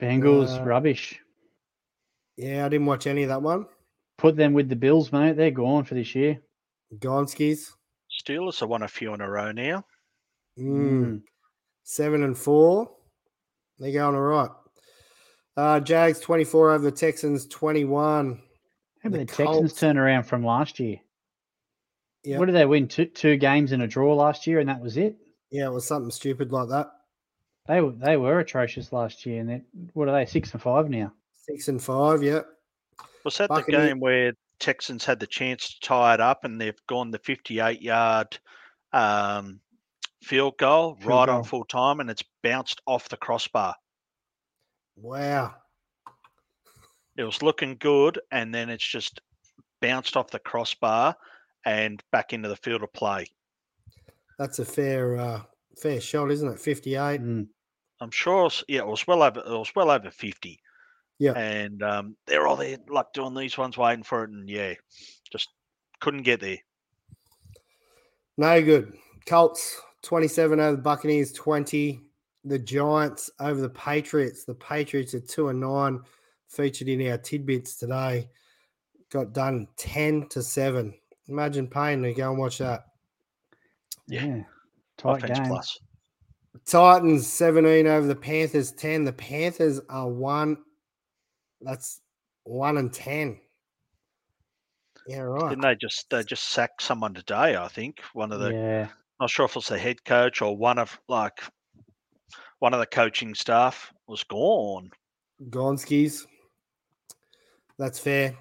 [0.02, 1.20] Bengals, uh, rubbish.
[2.38, 3.66] Yeah, I didn't watch any of that one.
[4.18, 5.38] Put them with the Bills, mate.
[5.38, 6.42] They're gone for this year.
[6.98, 7.72] Gonskis.
[8.22, 9.86] Steelers have won a few in a row now.
[10.60, 11.22] Mm.
[11.86, 12.90] Seven and four.
[13.78, 14.50] They're going all right.
[15.56, 18.42] Uh, Jags 24 over the Texans 21.
[19.04, 20.98] How the, the Texans turn around from last year?
[22.24, 22.40] Yeah.
[22.40, 22.88] What did they win?
[22.88, 25.16] Two, two games in a draw last year, and that was it.
[25.52, 26.88] Yeah, it was something stupid like that.
[27.68, 29.62] They were they were atrocious last year, and
[29.94, 30.26] what are they?
[30.26, 31.14] Six and five now.
[31.48, 32.42] Six and five, yeah.
[33.24, 36.80] Was that the game where Texans had the chance to tie it up, and they've
[36.88, 38.40] gone the fifty-eight yard
[38.92, 39.60] um,
[40.24, 41.38] field goal field right goal.
[41.38, 43.76] on full time, and it's bounced off the crossbar.
[44.98, 45.56] Wow
[47.18, 49.22] it was looking good, and then it's just
[49.82, 51.16] bounced off the crossbar
[51.66, 53.28] and back into the field of play.
[54.38, 55.42] That's a fair uh,
[55.78, 56.60] fair shot, isn't it?
[56.60, 57.22] Fifty eight.
[57.22, 57.48] Mm.
[58.02, 58.50] I'm sure.
[58.68, 59.40] Yeah, it was well over.
[59.40, 60.60] It was well over fifty.
[61.18, 64.74] Yeah, and um, they're all there, like doing these ones, waiting for it, and yeah,
[65.32, 65.50] just
[66.02, 66.58] couldn't get there.
[68.38, 68.98] No good.
[69.26, 72.02] Colts twenty seven over the Buccaneers twenty.
[72.48, 74.46] The Giants over the Patriots.
[74.46, 76.02] The Patriots are two and nine
[76.48, 78.30] featured in our tidbits today.
[79.12, 80.94] Got done 10 to 7.
[81.28, 82.86] Imagine paying to go and watch that.
[84.08, 84.44] Yeah.
[84.98, 85.48] Tight Offense game.
[85.48, 85.80] plus.
[86.66, 89.06] Titans 17 over the Panthers 10.
[89.06, 90.58] The Panthers are one.
[91.62, 92.02] That's
[92.44, 93.40] one and 10.
[95.08, 95.50] Yeah, right.
[95.50, 97.56] Didn't they just they just sack someone today?
[97.56, 98.52] I think one of the.
[98.52, 98.88] Yeah.
[99.20, 101.42] Not sure if it's the head coach or one of like
[102.60, 104.92] one of the coaching staff was gone.
[105.50, 106.26] Gonskis.
[107.78, 108.36] That's fair.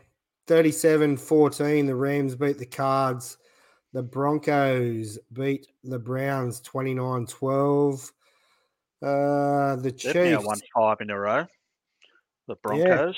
[0.46, 3.38] 37 14, the Rams beat the Cards.
[3.92, 8.12] The Broncos beat the Browns 29 12.
[9.02, 11.46] Uh, the Chiefs They've now won five in a row.
[12.48, 13.16] The Broncos.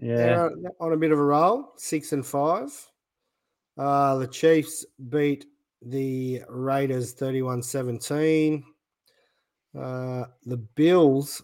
[0.00, 0.48] Yeah.
[0.60, 0.68] yeah.
[0.80, 2.70] on a bit of a roll, six and five.
[3.78, 5.46] Uh, the Chiefs beat
[5.86, 8.64] the Raiders 31 17.
[9.78, 11.42] Uh, the Bills,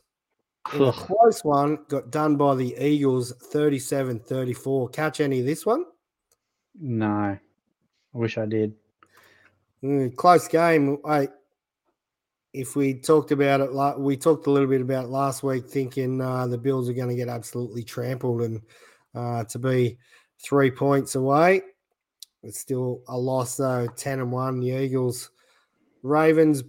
[0.74, 4.88] in a close one, got done by the Eagles 37 34.
[4.88, 5.84] Catch any of this one?
[6.80, 7.38] No.
[8.14, 8.74] I wish I did.
[9.82, 10.98] Mm, close game.
[11.04, 11.28] I,
[12.52, 16.20] if we talked about it, like we talked a little bit about last week, thinking
[16.20, 18.60] uh, the Bills are going to get absolutely trampled and
[19.14, 19.98] uh, to be
[20.38, 21.62] three points away.
[22.42, 24.60] It's still a loss though, ten and one.
[24.60, 25.30] The Eagles,
[26.02, 26.62] Ravens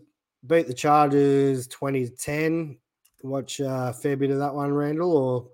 [0.46, 2.78] beat the Chargers twenty to ten.
[3.24, 5.48] Watch uh, a fair bit of that one, Randall, or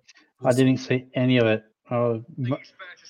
[0.44, 1.64] I didn't see any of it.
[1.92, 2.24] Oh,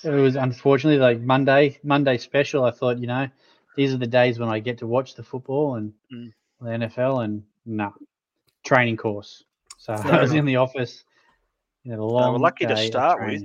[0.03, 2.63] it was unfortunately like Monday, Monday special.
[2.63, 3.27] I thought, you know,
[3.75, 6.31] these are the days when I get to watch the football and mm.
[6.61, 7.91] the NFL, and nah,
[8.65, 9.43] training course.
[9.77, 11.03] So I was in the office.
[11.83, 12.23] You know, long.
[12.23, 13.43] They were lucky to start with.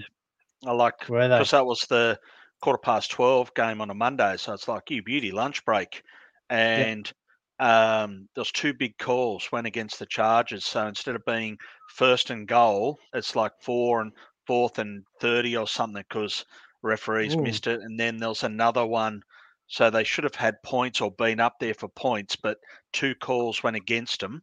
[0.67, 2.19] I like because that was the
[2.65, 6.03] quarter past twelve game on a Monday, so it's like you beauty lunch break,
[6.49, 7.13] and.
[7.61, 10.65] Um, there's two big calls went against the Chargers.
[10.65, 11.57] So instead of being
[11.89, 14.11] first and goal, it's like four and
[14.45, 16.45] fourth and 30 or something because
[16.83, 17.43] referees Ooh.
[17.43, 17.81] missed it.
[17.81, 19.23] And then there's another one.
[19.69, 22.59] So they should have had points or been up there for points, but
[22.93, 24.43] two calls went against them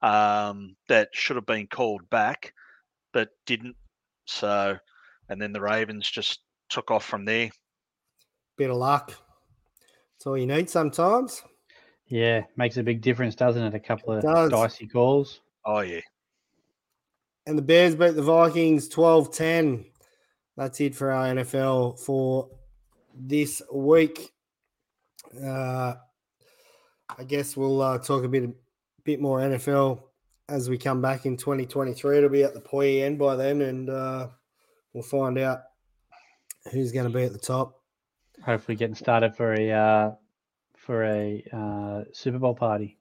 [0.00, 2.54] um, that should have been called back,
[3.12, 3.76] but didn't.
[4.26, 4.76] So,
[5.28, 7.50] and then the Ravens just took off from there.
[8.62, 9.08] Bit of luck.
[9.08, 11.42] That's all you need sometimes.
[12.06, 13.74] Yeah, makes a big difference, doesn't it?
[13.74, 15.40] A couple of dicey calls.
[15.64, 16.00] Oh, yeah
[17.46, 19.84] and the Bears beat the Vikings 12 10.
[20.56, 22.50] That's it for our NFL for
[23.14, 24.32] this week.
[25.42, 25.94] Uh,
[27.18, 28.52] I guess we'll uh, talk a bit, a
[29.04, 30.02] bit more NFL
[30.48, 32.18] as we come back in 2023.
[32.18, 34.28] It'll be at the Poy end by then, and uh,
[34.92, 35.62] we'll find out
[36.70, 37.81] who's going to be at the top.
[38.44, 40.10] Hopefully, getting started for a uh,
[40.76, 42.98] for a uh, Super Bowl party.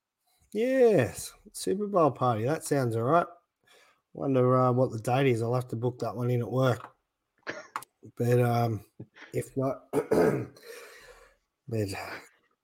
[0.54, 2.46] Yes, Super Bowl party.
[2.46, 3.26] That sounds all right.
[4.14, 5.42] Wonder uh, what the date is.
[5.42, 6.90] I'll have to book that one in at work.
[8.18, 8.82] But um,
[9.34, 9.84] if not,
[11.68, 11.88] but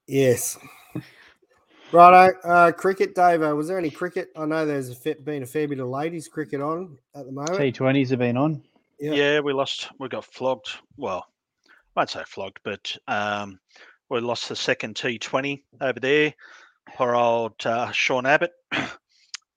[0.08, 0.58] yes.
[1.92, 3.42] Right, uh, cricket, Dave.
[3.42, 4.30] Was there any cricket?
[4.36, 7.58] I know there's a been a fair bit of ladies cricket on at the moment.
[7.58, 8.62] T20s have been on.
[9.00, 9.90] Yeah, yeah we lost.
[10.00, 10.70] We got flogged.
[10.98, 11.37] Well, I
[11.98, 13.60] won't say flogged, but um,
[14.08, 16.34] we lost the second T20 over there.
[16.96, 18.52] Poor old uh, Sean Abbott,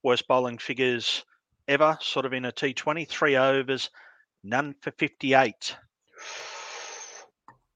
[0.03, 1.22] worst bowling figures
[1.68, 3.90] ever, sort of in a T20, three overs,
[4.42, 5.76] none for 58.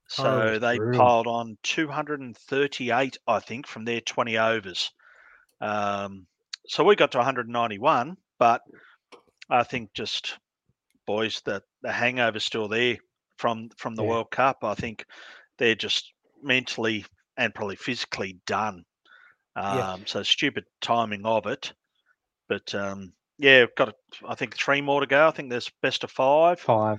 [0.08, 4.90] So oh, they piled on 238, I think, from their 20 overs.
[5.60, 6.26] Um,
[6.66, 8.62] so we got to 191, but
[9.50, 10.38] I think just
[11.06, 12.96] boys, the the hangover's still there
[13.36, 14.08] from from the yeah.
[14.08, 14.58] World Cup.
[14.62, 15.04] I think
[15.58, 17.04] they're just mentally
[17.36, 18.84] and probably physically done.
[19.56, 19.96] Um, yeah.
[20.06, 21.72] So stupid timing of it,
[22.48, 23.94] but um, yeah, got
[24.28, 25.28] I think three more to go.
[25.28, 26.60] I think there's best of five.
[26.60, 26.98] Five.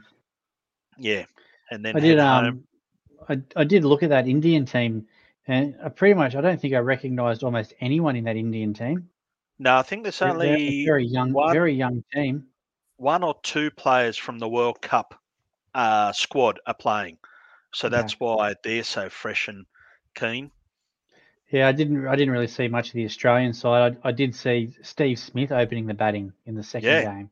[0.98, 1.26] Yeah,
[1.72, 2.20] and then I did.
[2.20, 2.64] Um,
[3.30, 5.06] I I did look at that Indian team,
[5.48, 9.10] and I pretty much I don't think I recognised almost anyone in that Indian team.
[9.60, 12.48] No, I think there's only very young, one, very young team.
[12.98, 15.20] One or two players from the World Cup
[15.76, 17.18] uh, squad are playing,
[17.74, 18.18] so that's yeah.
[18.20, 19.66] why they're so fresh and
[20.16, 20.50] keen.
[21.52, 22.08] Yeah, I didn't.
[22.08, 23.98] I didn't really see much of the Australian side.
[24.04, 27.04] I, I did see Steve Smith opening the batting in the second yeah.
[27.04, 27.30] game.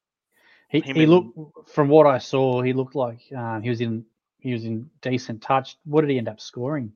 [0.69, 2.61] He Him he looked from what I saw.
[2.61, 4.05] He looked like um, he was in
[4.39, 5.77] he was in decent touch.
[5.85, 6.91] What did he end up scoring?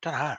[0.00, 0.36] Don't know.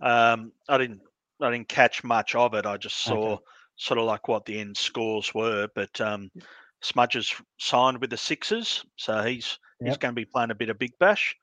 [0.00, 1.00] Um, I didn't.
[1.40, 2.66] I didn't catch much of it.
[2.66, 3.42] I just saw okay.
[3.76, 5.68] sort of like what the end scores were.
[5.74, 6.30] But um,
[6.82, 9.88] Smudges signed with the Sixers, so he's yep.
[9.88, 11.34] he's going to be playing a bit of Big Bash.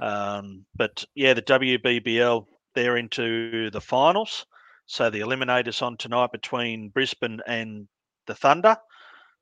[0.00, 4.46] Um, but yeah, the WBBL they're into the finals.
[4.86, 7.88] So the eliminators on tonight between Brisbane and
[8.26, 8.76] the Thunder.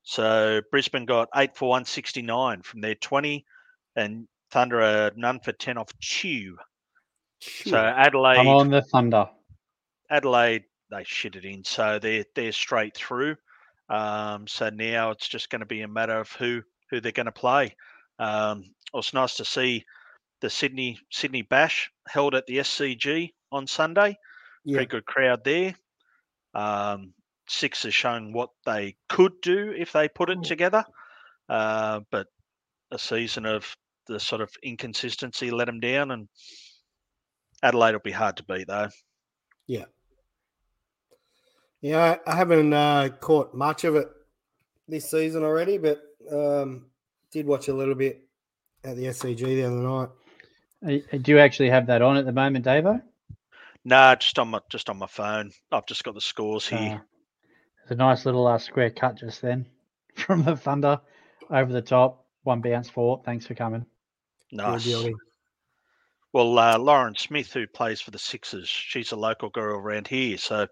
[0.03, 3.45] So Brisbane got eight for one sixty nine from their twenty,
[3.95, 6.57] and Thunder are none for ten off Chew.
[7.41, 8.39] So Adelaide.
[8.39, 9.29] I'm on the Thunder.
[10.11, 13.37] Adelaide they shit it in, so they're they're straight through.
[13.89, 17.27] Um, so now it's just going to be a matter of who who they're going
[17.27, 17.75] to play.
[18.19, 19.85] Um, it was nice to see
[20.41, 24.17] the Sydney Sydney Bash held at the SCG on Sunday.
[24.65, 24.75] Yeah.
[24.75, 25.75] Very good crowd there.
[26.55, 27.13] Um,
[27.49, 30.85] Six has shown what they could do if they put it together.
[31.49, 32.27] Uh, but
[32.91, 33.77] a season of
[34.09, 36.29] the sort of inconsistency let them down, and
[37.63, 38.89] Adelaide will be hard to beat though.
[39.67, 39.85] Yeah,
[41.87, 44.09] yeah, I haven't uh, caught much of it
[44.89, 46.87] this season already, but um,
[47.31, 48.27] did watch a little bit
[48.83, 50.09] at the SCG the other
[50.91, 51.23] night.
[51.23, 53.01] Do you actually have that on at the moment, Davo?
[53.85, 55.53] No, nah, just on my just on my phone.
[55.71, 56.79] I've just got the scores here.
[56.79, 57.05] Uh,
[57.83, 59.65] it's a nice little uh, square cut just then
[60.17, 61.01] from the Thunder
[61.51, 62.27] over the top.
[62.43, 63.23] One bounce for.
[63.25, 63.87] Thanks for coming.
[64.51, 64.93] Nice.
[66.33, 70.37] Well, uh, Lauren Smith, who plays for the Sixers, she's a local girl around here.
[70.37, 70.67] So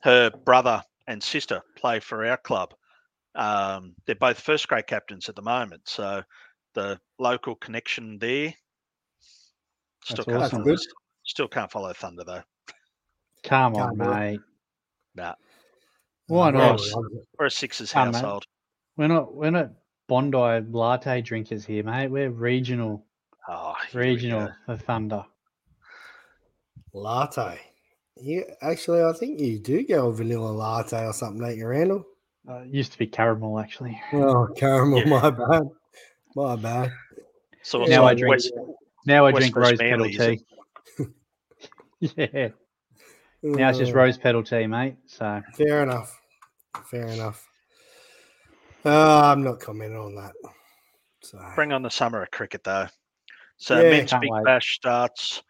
[0.00, 2.74] her brother and sister play for our club.
[3.34, 5.82] Um, they're both first grade captains at the moment.
[5.84, 6.22] So
[6.74, 8.54] the local connection there.
[10.04, 10.64] Still can't, awesome.
[10.64, 10.76] follow,
[11.24, 12.42] still can't follow Thunder though.
[13.42, 14.40] Come on, mate.
[15.14, 15.34] Nah.
[16.26, 16.80] Why not?
[17.38, 18.44] We're a Sixers Come household.
[18.96, 19.34] We're not.
[19.34, 19.70] We're not
[20.08, 22.08] Bondi latte drinkers here, mate.
[22.08, 23.04] We're regional.
[23.48, 25.24] Oh, regional for Thunder.
[26.92, 27.58] Latte.
[28.16, 32.04] You actually, I think you do go a vanilla latte or something, don't you, Randall?
[32.48, 34.00] Uh, used to be caramel, actually.
[34.12, 35.00] Oh, caramel.
[35.00, 35.06] Yeah.
[35.06, 35.62] My bad.
[36.34, 36.92] My bad.
[37.62, 38.30] So now I drink.
[38.30, 38.52] West,
[39.06, 40.40] now I drink rose petal tea.
[42.00, 42.48] yeah.
[43.42, 44.96] Now it's just uh, rose petal tea, mate.
[45.06, 46.18] So fair enough.
[46.84, 47.46] Fair enough.
[48.84, 50.32] Uh, I'm not commenting on that.
[51.22, 52.86] So bring on the summer of cricket though.
[53.56, 54.44] So yeah, men's big wait.
[54.44, 55.42] bash starts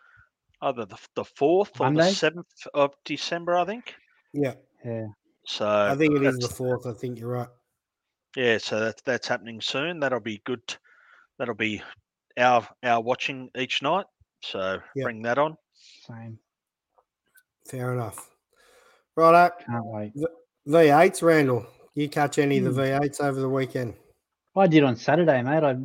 [0.62, 3.94] either the the fourth or the seventh of December, I think.
[4.32, 4.54] Yeah.
[4.84, 5.06] Yeah.
[5.46, 6.86] So I think it is the fourth.
[6.86, 7.48] I think you're right.
[8.36, 10.00] Yeah, so that's that's happening soon.
[10.00, 10.62] That'll be good.
[11.38, 11.82] That'll be
[12.38, 14.06] our our watching each night.
[14.42, 15.04] So yep.
[15.04, 15.56] bring that on.
[16.06, 16.38] Same.
[17.68, 18.30] Fair enough.
[19.16, 19.64] Right, up.
[19.66, 20.12] can't wait.
[20.68, 21.66] V8s, Randall.
[21.94, 22.78] You catch any of the hmm.
[22.78, 23.94] V8s over the weekend?
[24.56, 25.62] I did on Saturday, mate.
[25.62, 25.76] I,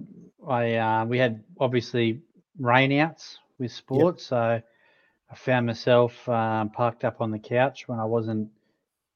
[0.48, 2.22] I, uh, we had obviously
[2.60, 4.30] rainouts with sports, yep.
[4.30, 4.62] so
[5.32, 8.50] I found myself um, parked up on the couch when I wasn't,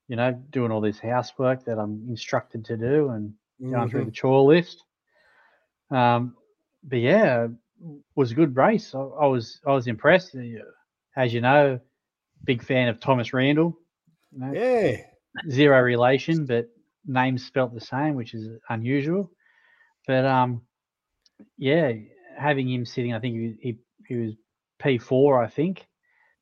[0.08, 3.90] you know, doing all this housework that I'm instructed to do and going mm-hmm.
[3.90, 4.84] through the chore list.
[5.92, 6.36] Um,
[6.84, 7.48] but yeah,
[8.16, 8.94] was a good race.
[8.94, 10.36] I, I was I was impressed.
[11.16, 11.80] As you know,
[12.44, 13.78] big fan of Thomas Randle.
[14.32, 14.98] You know, yeah,
[15.50, 16.70] zero relation, but
[17.06, 19.32] names spelt the same, which is unusual.
[20.08, 20.62] But um,
[21.58, 21.92] yeah,
[22.38, 23.78] having him sitting, I think he he,
[24.10, 24.34] he was
[24.80, 25.88] P four, I think,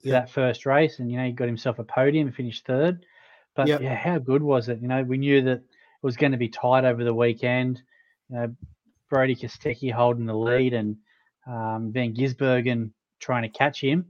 [0.01, 3.05] for that first race, and you know he got himself a podium, finished third.
[3.55, 3.81] But yep.
[3.81, 4.81] yeah, how good was it?
[4.81, 5.63] You know, we knew that it
[6.01, 7.81] was going to be tight over the weekend.
[8.29, 8.55] You know,
[9.09, 10.97] Brodie Kostecki holding the lead, and
[11.47, 14.05] um, Van Gisbergen trying to catch him.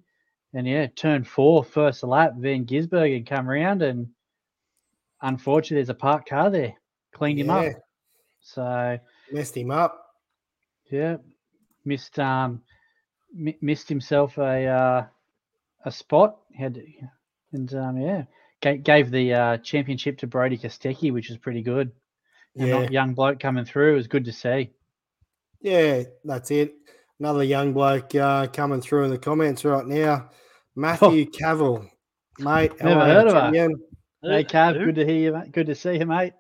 [0.54, 4.08] And yeah, turn four, first lap, Van Gisbergen come around and
[5.22, 6.74] unfortunately there's a parked car there.
[7.13, 7.46] Cleaned yeah.
[7.46, 7.74] him up.
[8.41, 9.00] So
[9.32, 10.06] messed him up.
[10.89, 11.17] Yeah.
[11.86, 12.62] Missed um
[13.36, 15.06] m- missed himself a uh,
[15.86, 16.38] a spot.
[16.56, 16.82] Had
[17.52, 18.24] and um yeah.
[18.63, 21.92] G- gave the uh, championship to Brodie Kostecki, which is pretty good.
[22.56, 22.90] Yeah.
[22.90, 23.94] young bloke coming through.
[23.94, 24.72] It was good to see.
[25.62, 26.74] Yeah, that's it.
[27.20, 30.30] Another young bloke uh, coming through in the comments right now.
[30.76, 31.38] Matthew oh.
[31.38, 31.90] Cavill,
[32.40, 32.72] mate.
[32.82, 33.76] Never heard of him.
[34.24, 35.52] Hey, Cav, good to hear you, mate.
[35.52, 36.34] Good to see you, mate.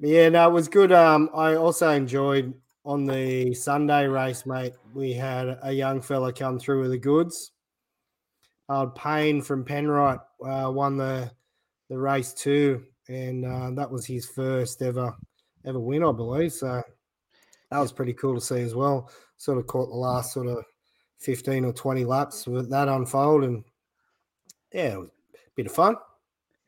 [0.00, 0.92] Yeah, no, it was good.
[0.92, 4.74] Um, I also enjoyed on the Sunday race, mate.
[4.94, 7.52] We had a young fella come through with the goods.
[8.68, 11.30] Old Payne from Penrite uh, won the
[11.88, 15.16] the race too, and uh, that was his first ever
[15.64, 16.52] ever win, I believe.
[16.52, 16.82] So
[17.70, 19.10] that was pretty cool to see as well.
[19.36, 20.64] Sort of caught the last sort of
[21.18, 23.44] 15 or 20 laps with that unfold.
[23.44, 23.64] And
[24.72, 25.96] yeah, it was a bit of fun.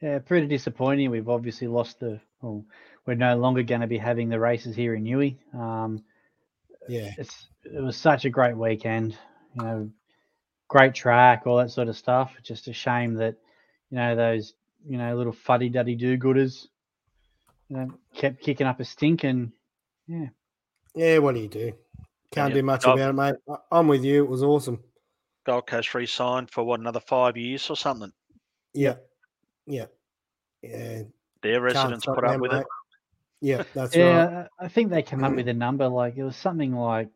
[0.00, 1.10] Yeah, pretty disappointing.
[1.10, 2.64] We've obviously lost the, well,
[3.10, 5.36] we're no longer going to be having the races here in Newey.
[5.52, 6.04] Um,
[6.88, 7.10] yeah.
[7.18, 9.18] It's, it was such a great weekend,
[9.56, 9.90] you know,
[10.68, 12.32] great track, all that sort of stuff.
[12.44, 13.34] Just a shame that,
[13.90, 14.54] you know, those,
[14.88, 16.68] you know, little fuddy duddy do gooders,
[17.68, 19.50] you know, kept kicking up a stink and
[20.06, 20.28] yeah.
[20.94, 21.72] Yeah, what do you do?
[22.30, 23.34] Can't yeah, do much about it, mate.
[23.72, 24.22] I'm with you.
[24.22, 24.84] It was awesome.
[25.44, 28.12] Gold Coast re-signed for what another five years or something.
[28.72, 28.94] Yeah,
[29.66, 29.86] yeah,
[30.62, 31.02] yeah.
[31.42, 32.60] Their residents put up with mate.
[32.60, 32.66] it.
[33.40, 34.46] Yeah, that's yeah, right.
[34.58, 37.08] I think they came up with a number like it was something like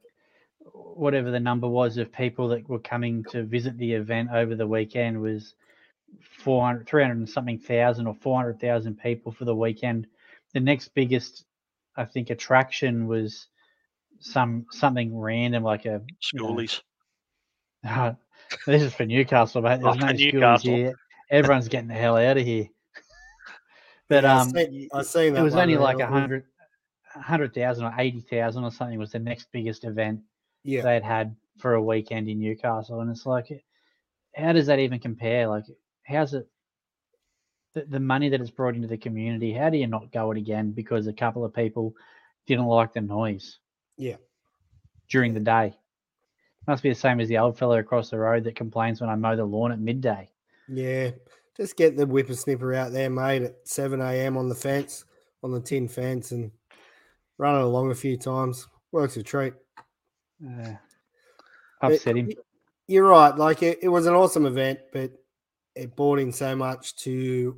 [0.72, 4.66] whatever the number was of people that were coming to visit the event over the
[4.66, 5.54] weekend was
[6.38, 10.06] 400, 300 and something thousand or 400,000 people for the weekend.
[10.52, 11.44] The next biggest,
[11.96, 13.48] I think, attraction was
[14.20, 16.80] some something random like a schoolies.
[17.82, 18.16] You know,
[18.66, 19.80] this is for Newcastle, mate.
[19.82, 20.94] There's oh, no schoolies here.
[21.30, 22.68] Everyone's getting the hell out of here.
[24.08, 26.44] But yeah, um, I seen, I seen it was only like a hundred,
[27.14, 30.20] 100,000 or 80,000 or something was the next biggest event
[30.62, 30.82] yeah.
[30.82, 33.00] they'd had for a weekend in Newcastle.
[33.00, 33.64] And it's like,
[34.34, 35.48] how does that even compare?
[35.48, 35.64] Like,
[36.04, 36.48] how's it?
[37.74, 40.38] The, the money that it's brought into the community, how do you not go it
[40.38, 41.94] again because a couple of people
[42.46, 43.58] didn't like the noise?
[43.96, 44.16] Yeah.
[45.08, 45.76] During the day.
[46.66, 49.16] Must be the same as the old fellow across the road that complains when I
[49.16, 50.30] mow the lawn at midday.
[50.68, 51.10] Yeah.
[51.56, 54.36] Just get the whippersnipper out there, mate, at 7 a.m.
[54.36, 55.04] on the fence,
[55.42, 56.50] on the tin fence, and
[57.38, 58.66] run it along a few times.
[58.90, 59.54] Works a treat.
[60.44, 60.74] Uh,
[61.80, 62.30] upset him.
[62.86, 63.36] You're right.
[63.36, 65.12] Like it, it was an awesome event, but
[65.74, 67.56] it brought in so much to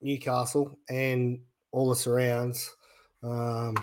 [0.00, 1.40] Newcastle and
[1.72, 2.74] all the surrounds.
[3.22, 3.76] Um,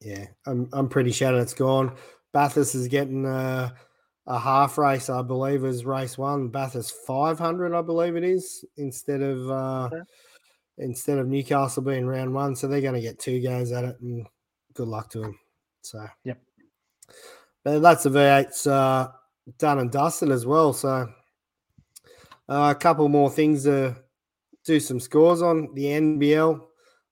[0.00, 1.42] yeah, I'm I'm pretty shattered.
[1.42, 1.96] It's gone.
[2.32, 3.74] Bathurst is getting a,
[4.30, 6.48] a half race, I believe, is race one.
[6.48, 10.02] Bathurst 500, I believe it is, instead of uh, okay.
[10.78, 12.54] instead of Newcastle being round one.
[12.54, 14.24] So they're going to get two goes at it, and
[14.74, 15.38] good luck to them.
[15.82, 16.40] So yep.
[17.64, 19.08] But that's the V8's uh,
[19.58, 20.72] done and dusted as well.
[20.72, 21.12] So
[22.48, 23.96] uh, a couple more things to
[24.64, 26.60] do some scores on the NBL.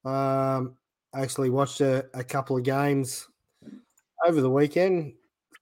[0.05, 0.77] Um,
[1.17, 3.27] actually watched a, a couple of games
[4.25, 5.15] over the weekend.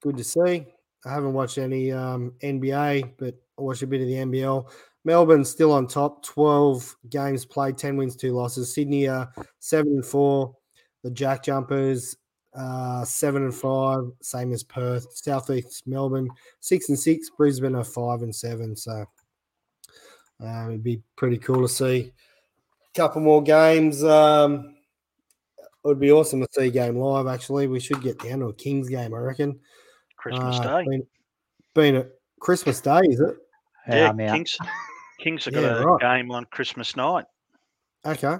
[0.02, 0.66] Good to see.
[1.06, 4.68] I haven't watched any um, NBA, but I watched a bit of the NBL.
[5.04, 8.74] Melbourne's still on top, 12 games played, 10 wins, 2 losses.
[8.74, 10.52] Sydney are 7 and 4.
[11.04, 12.16] The Jack Jumpers,
[12.54, 15.06] uh, 7 and 5, same as Perth.
[15.16, 16.28] Southeast Melbourne,
[16.58, 17.30] 6 and 6.
[17.36, 18.74] Brisbane are 5 and 7.
[18.74, 19.04] So
[20.40, 22.12] um, it'd be pretty cool to see
[22.94, 24.02] a couple more games.
[24.02, 24.74] Um,
[25.58, 27.28] it would be awesome to see a game live.
[27.28, 29.14] Actually, we should get down to a Kings game.
[29.14, 29.60] I reckon.
[30.30, 30.84] Christmas uh, Day.
[30.88, 31.06] Been,
[31.74, 32.06] been a
[32.40, 33.36] Christmas Day, is it?
[33.88, 34.56] Yeah, yeah Kings.
[35.20, 36.00] Kings have got yeah, a right.
[36.00, 37.24] game on Christmas night.
[38.04, 38.36] Okay.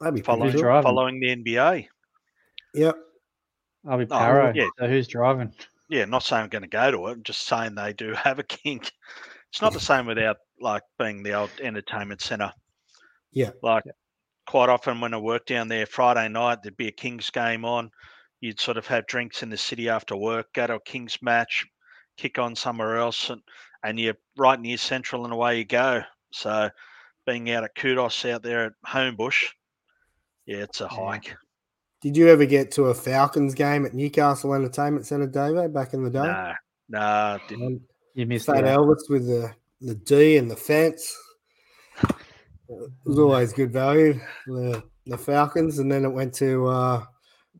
[0.00, 1.86] That'd be following, following the NBA.
[2.74, 2.96] Yep.
[3.88, 4.50] I'll be Paro.
[4.50, 4.68] Oh, yeah.
[4.78, 5.52] So who's driving?
[5.88, 7.12] Yeah, not saying I'm going to go to it.
[7.12, 8.80] I'm just saying they do have a king.
[9.50, 12.52] It's not the same without like being the old entertainment centre.
[13.32, 13.50] Yeah.
[13.62, 13.92] Like yeah
[14.48, 17.90] quite often when I worked down there Friday night, there'd be a Kings game on.
[18.40, 21.66] You'd sort of have drinks in the city after work, go to a Kings match,
[22.16, 23.42] kick on somewhere else, and,
[23.82, 26.02] and you're right near Central and away you go.
[26.30, 26.70] So
[27.26, 29.44] being out at Qudos out there at Homebush,
[30.46, 31.36] yeah, it's a hike.
[32.00, 36.04] Did you ever get to a Falcons game at Newcastle Entertainment Centre, David, back in
[36.04, 36.22] the day?
[36.22, 36.52] No,
[36.88, 37.66] no, didn't.
[37.66, 37.80] Um,
[38.14, 41.16] you missed Fat Elvis with the, the D and the fence.
[42.68, 44.20] It was always good value.
[44.46, 47.04] The the Falcons, and then it went to uh,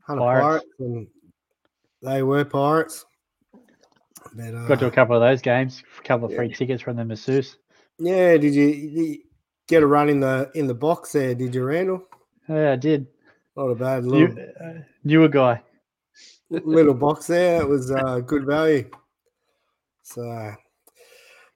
[0.09, 0.43] Hunter Pirates.
[0.43, 1.07] Pirates, and
[2.01, 3.05] they were Pirates.
[4.35, 5.83] But, uh, Got to a couple of those games.
[5.99, 7.57] A couple of free tickets from the masseuse.
[7.99, 9.17] Yeah, did you, did you,
[9.67, 11.35] get a run in the in the box there?
[11.35, 12.07] Did you, Randall?
[12.47, 13.07] Yeah, I did.
[13.55, 15.61] Not a bad little New, uh, newer guy.
[16.49, 17.61] little box there.
[17.61, 18.89] It was uh, good value.
[20.01, 20.55] So,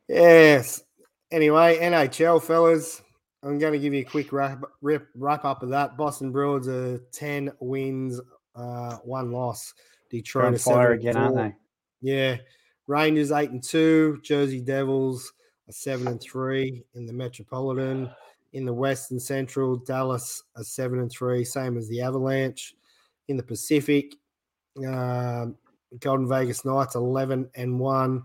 [0.08, 0.84] yes.
[1.32, 3.02] Anyway, NHL fellas,
[3.42, 5.98] I'm going to give you a quick wrap, wrap, wrap up of that.
[5.98, 8.22] Boston Bruins are 10 wins,
[8.56, 9.74] uh, one loss.
[10.10, 11.56] Detroit are fire again, aren't they?
[12.02, 12.38] Yeah.
[12.88, 14.20] Rangers 8 and 2.
[14.24, 15.34] Jersey Devils
[15.68, 18.10] are 7 and 3 in the Metropolitan.
[18.52, 22.76] In the West and Central, Dallas are 7 and 3, same as the Avalanche.
[23.30, 24.14] In the Pacific,
[24.86, 25.56] um,
[26.00, 28.24] Golden Vegas Knights 11 and 1.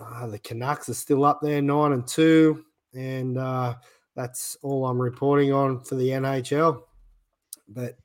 [0.00, 2.64] Uh, the Canucks are still up there, 9 and 2.
[2.94, 3.74] And uh,
[4.14, 6.82] that's all I'm reporting on for the NHL.
[7.68, 7.96] But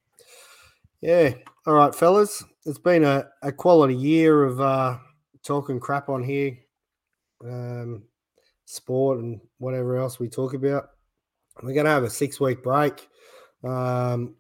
[1.01, 1.33] yeah,
[1.65, 4.97] all right, fellas, it's been a, a quality year of uh,
[5.43, 6.57] talking crap on here,
[7.43, 8.03] um,
[8.65, 10.89] sport and whatever else we talk about.
[11.61, 13.07] We're going to have a six week break.
[13.63, 14.35] Um,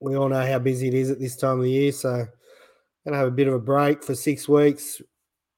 [0.00, 2.10] we all know how busy it is at this time of the year, so
[3.04, 5.00] going to have a bit of a break for six weeks,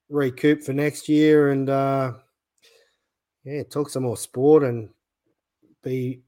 [0.08, 2.12] recoup for next year, and uh,
[3.44, 4.88] yeah, talk some more sport and
[5.82, 6.22] be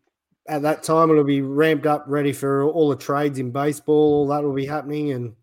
[0.48, 3.94] at that time it'll be ramped up, ready for all the trades in baseball.
[3.94, 5.34] All that will be happening, and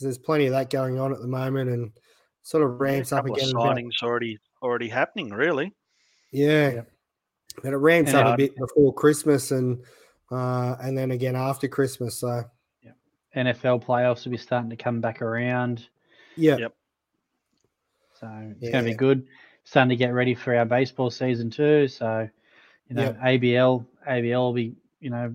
[0.00, 1.92] there's plenty of that going on at the moment, and
[2.42, 3.52] sort of ramps yeah, up again.
[3.52, 5.72] signings already already happening, really.
[6.32, 6.82] Yeah, yeah.
[7.64, 9.82] and it ramps up a bit before Christmas, and
[10.30, 12.18] uh, and then again after Christmas.
[12.18, 12.44] So
[12.82, 12.92] yeah.
[13.36, 15.88] NFL playoffs will be starting to come back around.
[16.36, 16.56] Yeah.
[16.56, 16.74] Yep.
[18.20, 18.70] So it's yeah.
[18.72, 19.26] going to be good.
[19.64, 21.88] Starting to get ready for our baseball season too.
[21.88, 22.28] So
[22.88, 23.20] you know, yep.
[23.20, 25.34] ABL ABL will be you know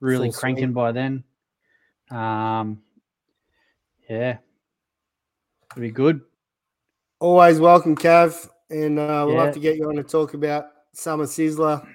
[0.00, 1.24] really Full cranking by then.
[2.10, 2.82] Um,
[4.08, 4.38] yeah,
[5.70, 6.20] it'll be good.
[7.20, 9.44] Always welcome, Cav, and uh, we'll yeah.
[9.44, 11.86] have to get you on to talk about Summer Sizzler.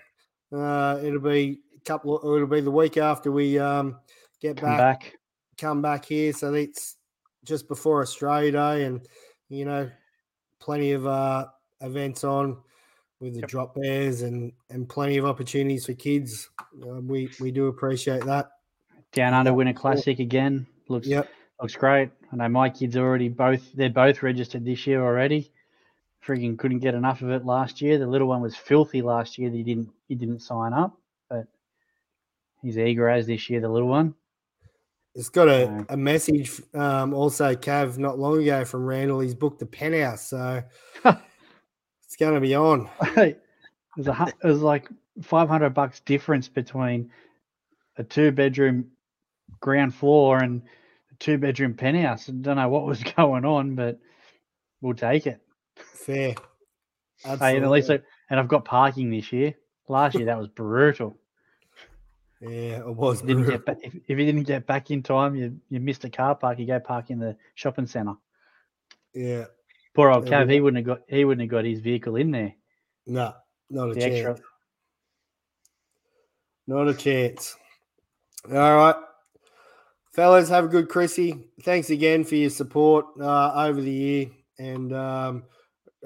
[0.55, 2.17] Uh, it'll be a couple.
[2.17, 3.99] Of, it'll be the week after we um,
[4.41, 5.13] get come back, back,
[5.59, 6.31] come back here.
[6.31, 6.95] So it's
[7.43, 9.05] just before Australia Day, and
[9.49, 9.91] you know,
[10.59, 11.47] plenty of uh,
[11.81, 12.57] events on
[13.19, 13.49] with the yep.
[13.49, 16.49] drop bears and and plenty of opportunities for kids.
[16.83, 18.51] Uh, we we do appreciate that.
[19.13, 21.29] Down under winter classic again looks yep.
[21.61, 22.09] looks great.
[22.31, 25.51] I know my kids already both they're both registered this year already.
[26.25, 27.97] Freaking couldn't get enough of it last year.
[27.97, 29.49] The little one was filthy last year.
[29.49, 30.97] That he didn't he didn't sign up,
[31.29, 31.47] but
[32.61, 33.61] he's eager as this year.
[33.61, 34.13] The little one.
[35.15, 39.19] It's got a, a message um, also, Cav, not long ago from Randall.
[39.19, 40.61] He's booked the penthouse, so
[42.07, 42.89] it's going to be on.
[43.17, 43.43] it,
[43.97, 44.87] was a, was like
[45.21, 47.11] 500 bucks difference between
[47.97, 48.91] a two bedroom
[49.59, 50.61] ground floor and
[51.11, 52.29] a two bedroom penthouse.
[52.29, 53.99] I don't know what was going on, but
[54.79, 55.41] we'll take it.
[55.75, 56.35] Fair.
[57.25, 57.47] Absolutely.
[57.47, 57.99] Hey, and at least, I,
[58.29, 59.55] and I've got parking this year.
[59.89, 61.17] Last year that was brutal.
[62.39, 63.21] Yeah, it was.
[63.21, 65.79] If you, didn't get back, if, if you didn't get back in time, you you
[65.79, 66.59] missed a car park.
[66.59, 68.13] You go park in the shopping centre.
[69.13, 69.45] Yeah.
[69.97, 72.53] Poor old Cav, he wouldn't have got he wouldn't have got his vehicle in there.
[73.07, 73.33] No,
[73.71, 74.13] not a the chance.
[74.13, 74.37] Extra.
[76.67, 77.57] Not a chance.
[78.45, 78.95] All right.
[80.13, 81.47] Fellas, have a good Chrissy.
[81.63, 84.27] Thanks again for your support uh, over the year.
[84.59, 85.45] And um,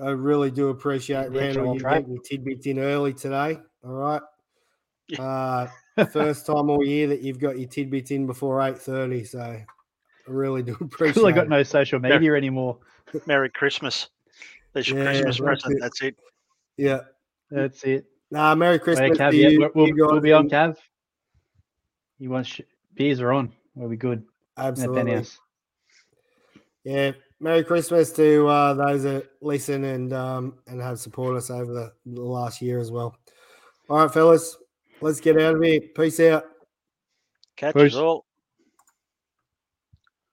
[0.01, 3.59] I really do appreciate Randall you getting your tidbits in early today.
[3.83, 4.21] All right.
[5.19, 5.67] Uh,
[6.13, 9.25] first time all year that you've got your tidbits in before eight thirty.
[9.25, 9.65] So I
[10.27, 11.25] really do appreciate.
[11.25, 12.79] I got no social media anymore.
[13.25, 14.09] Merry Christmas.
[14.73, 15.73] That's your yeah, Christmas that's present.
[15.75, 15.81] It.
[15.81, 16.15] That's it.
[16.77, 16.99] Yeah,
[17.49, 18.05] that's it.
[18.31, 19.17] Nah, Merry Christmas.
[19.17, 20.77] Cav, you, yeah, we'll, we'll, we'll be on Cav.
[22.17, 22.61] You want sh-
[22.95, 23.51] beers are on.
[23.75, 24.23] We'll be good.
[24.57, 25.25] Absolutely.
[26.83, 27.11] Yeah.
[27.41, 31.91] Merry Christmas to uh, those that listen and um, and have supported us over the,
[32.05, 33.15] the last year as well.
[33.89, 34.55] All right, fellas.
[35.01, 35.81] Let's get out of here.
[35.95, 36.45] Peace out.
[37.57, 37.95] Catch Peace.
[37.95, 38.25] us all.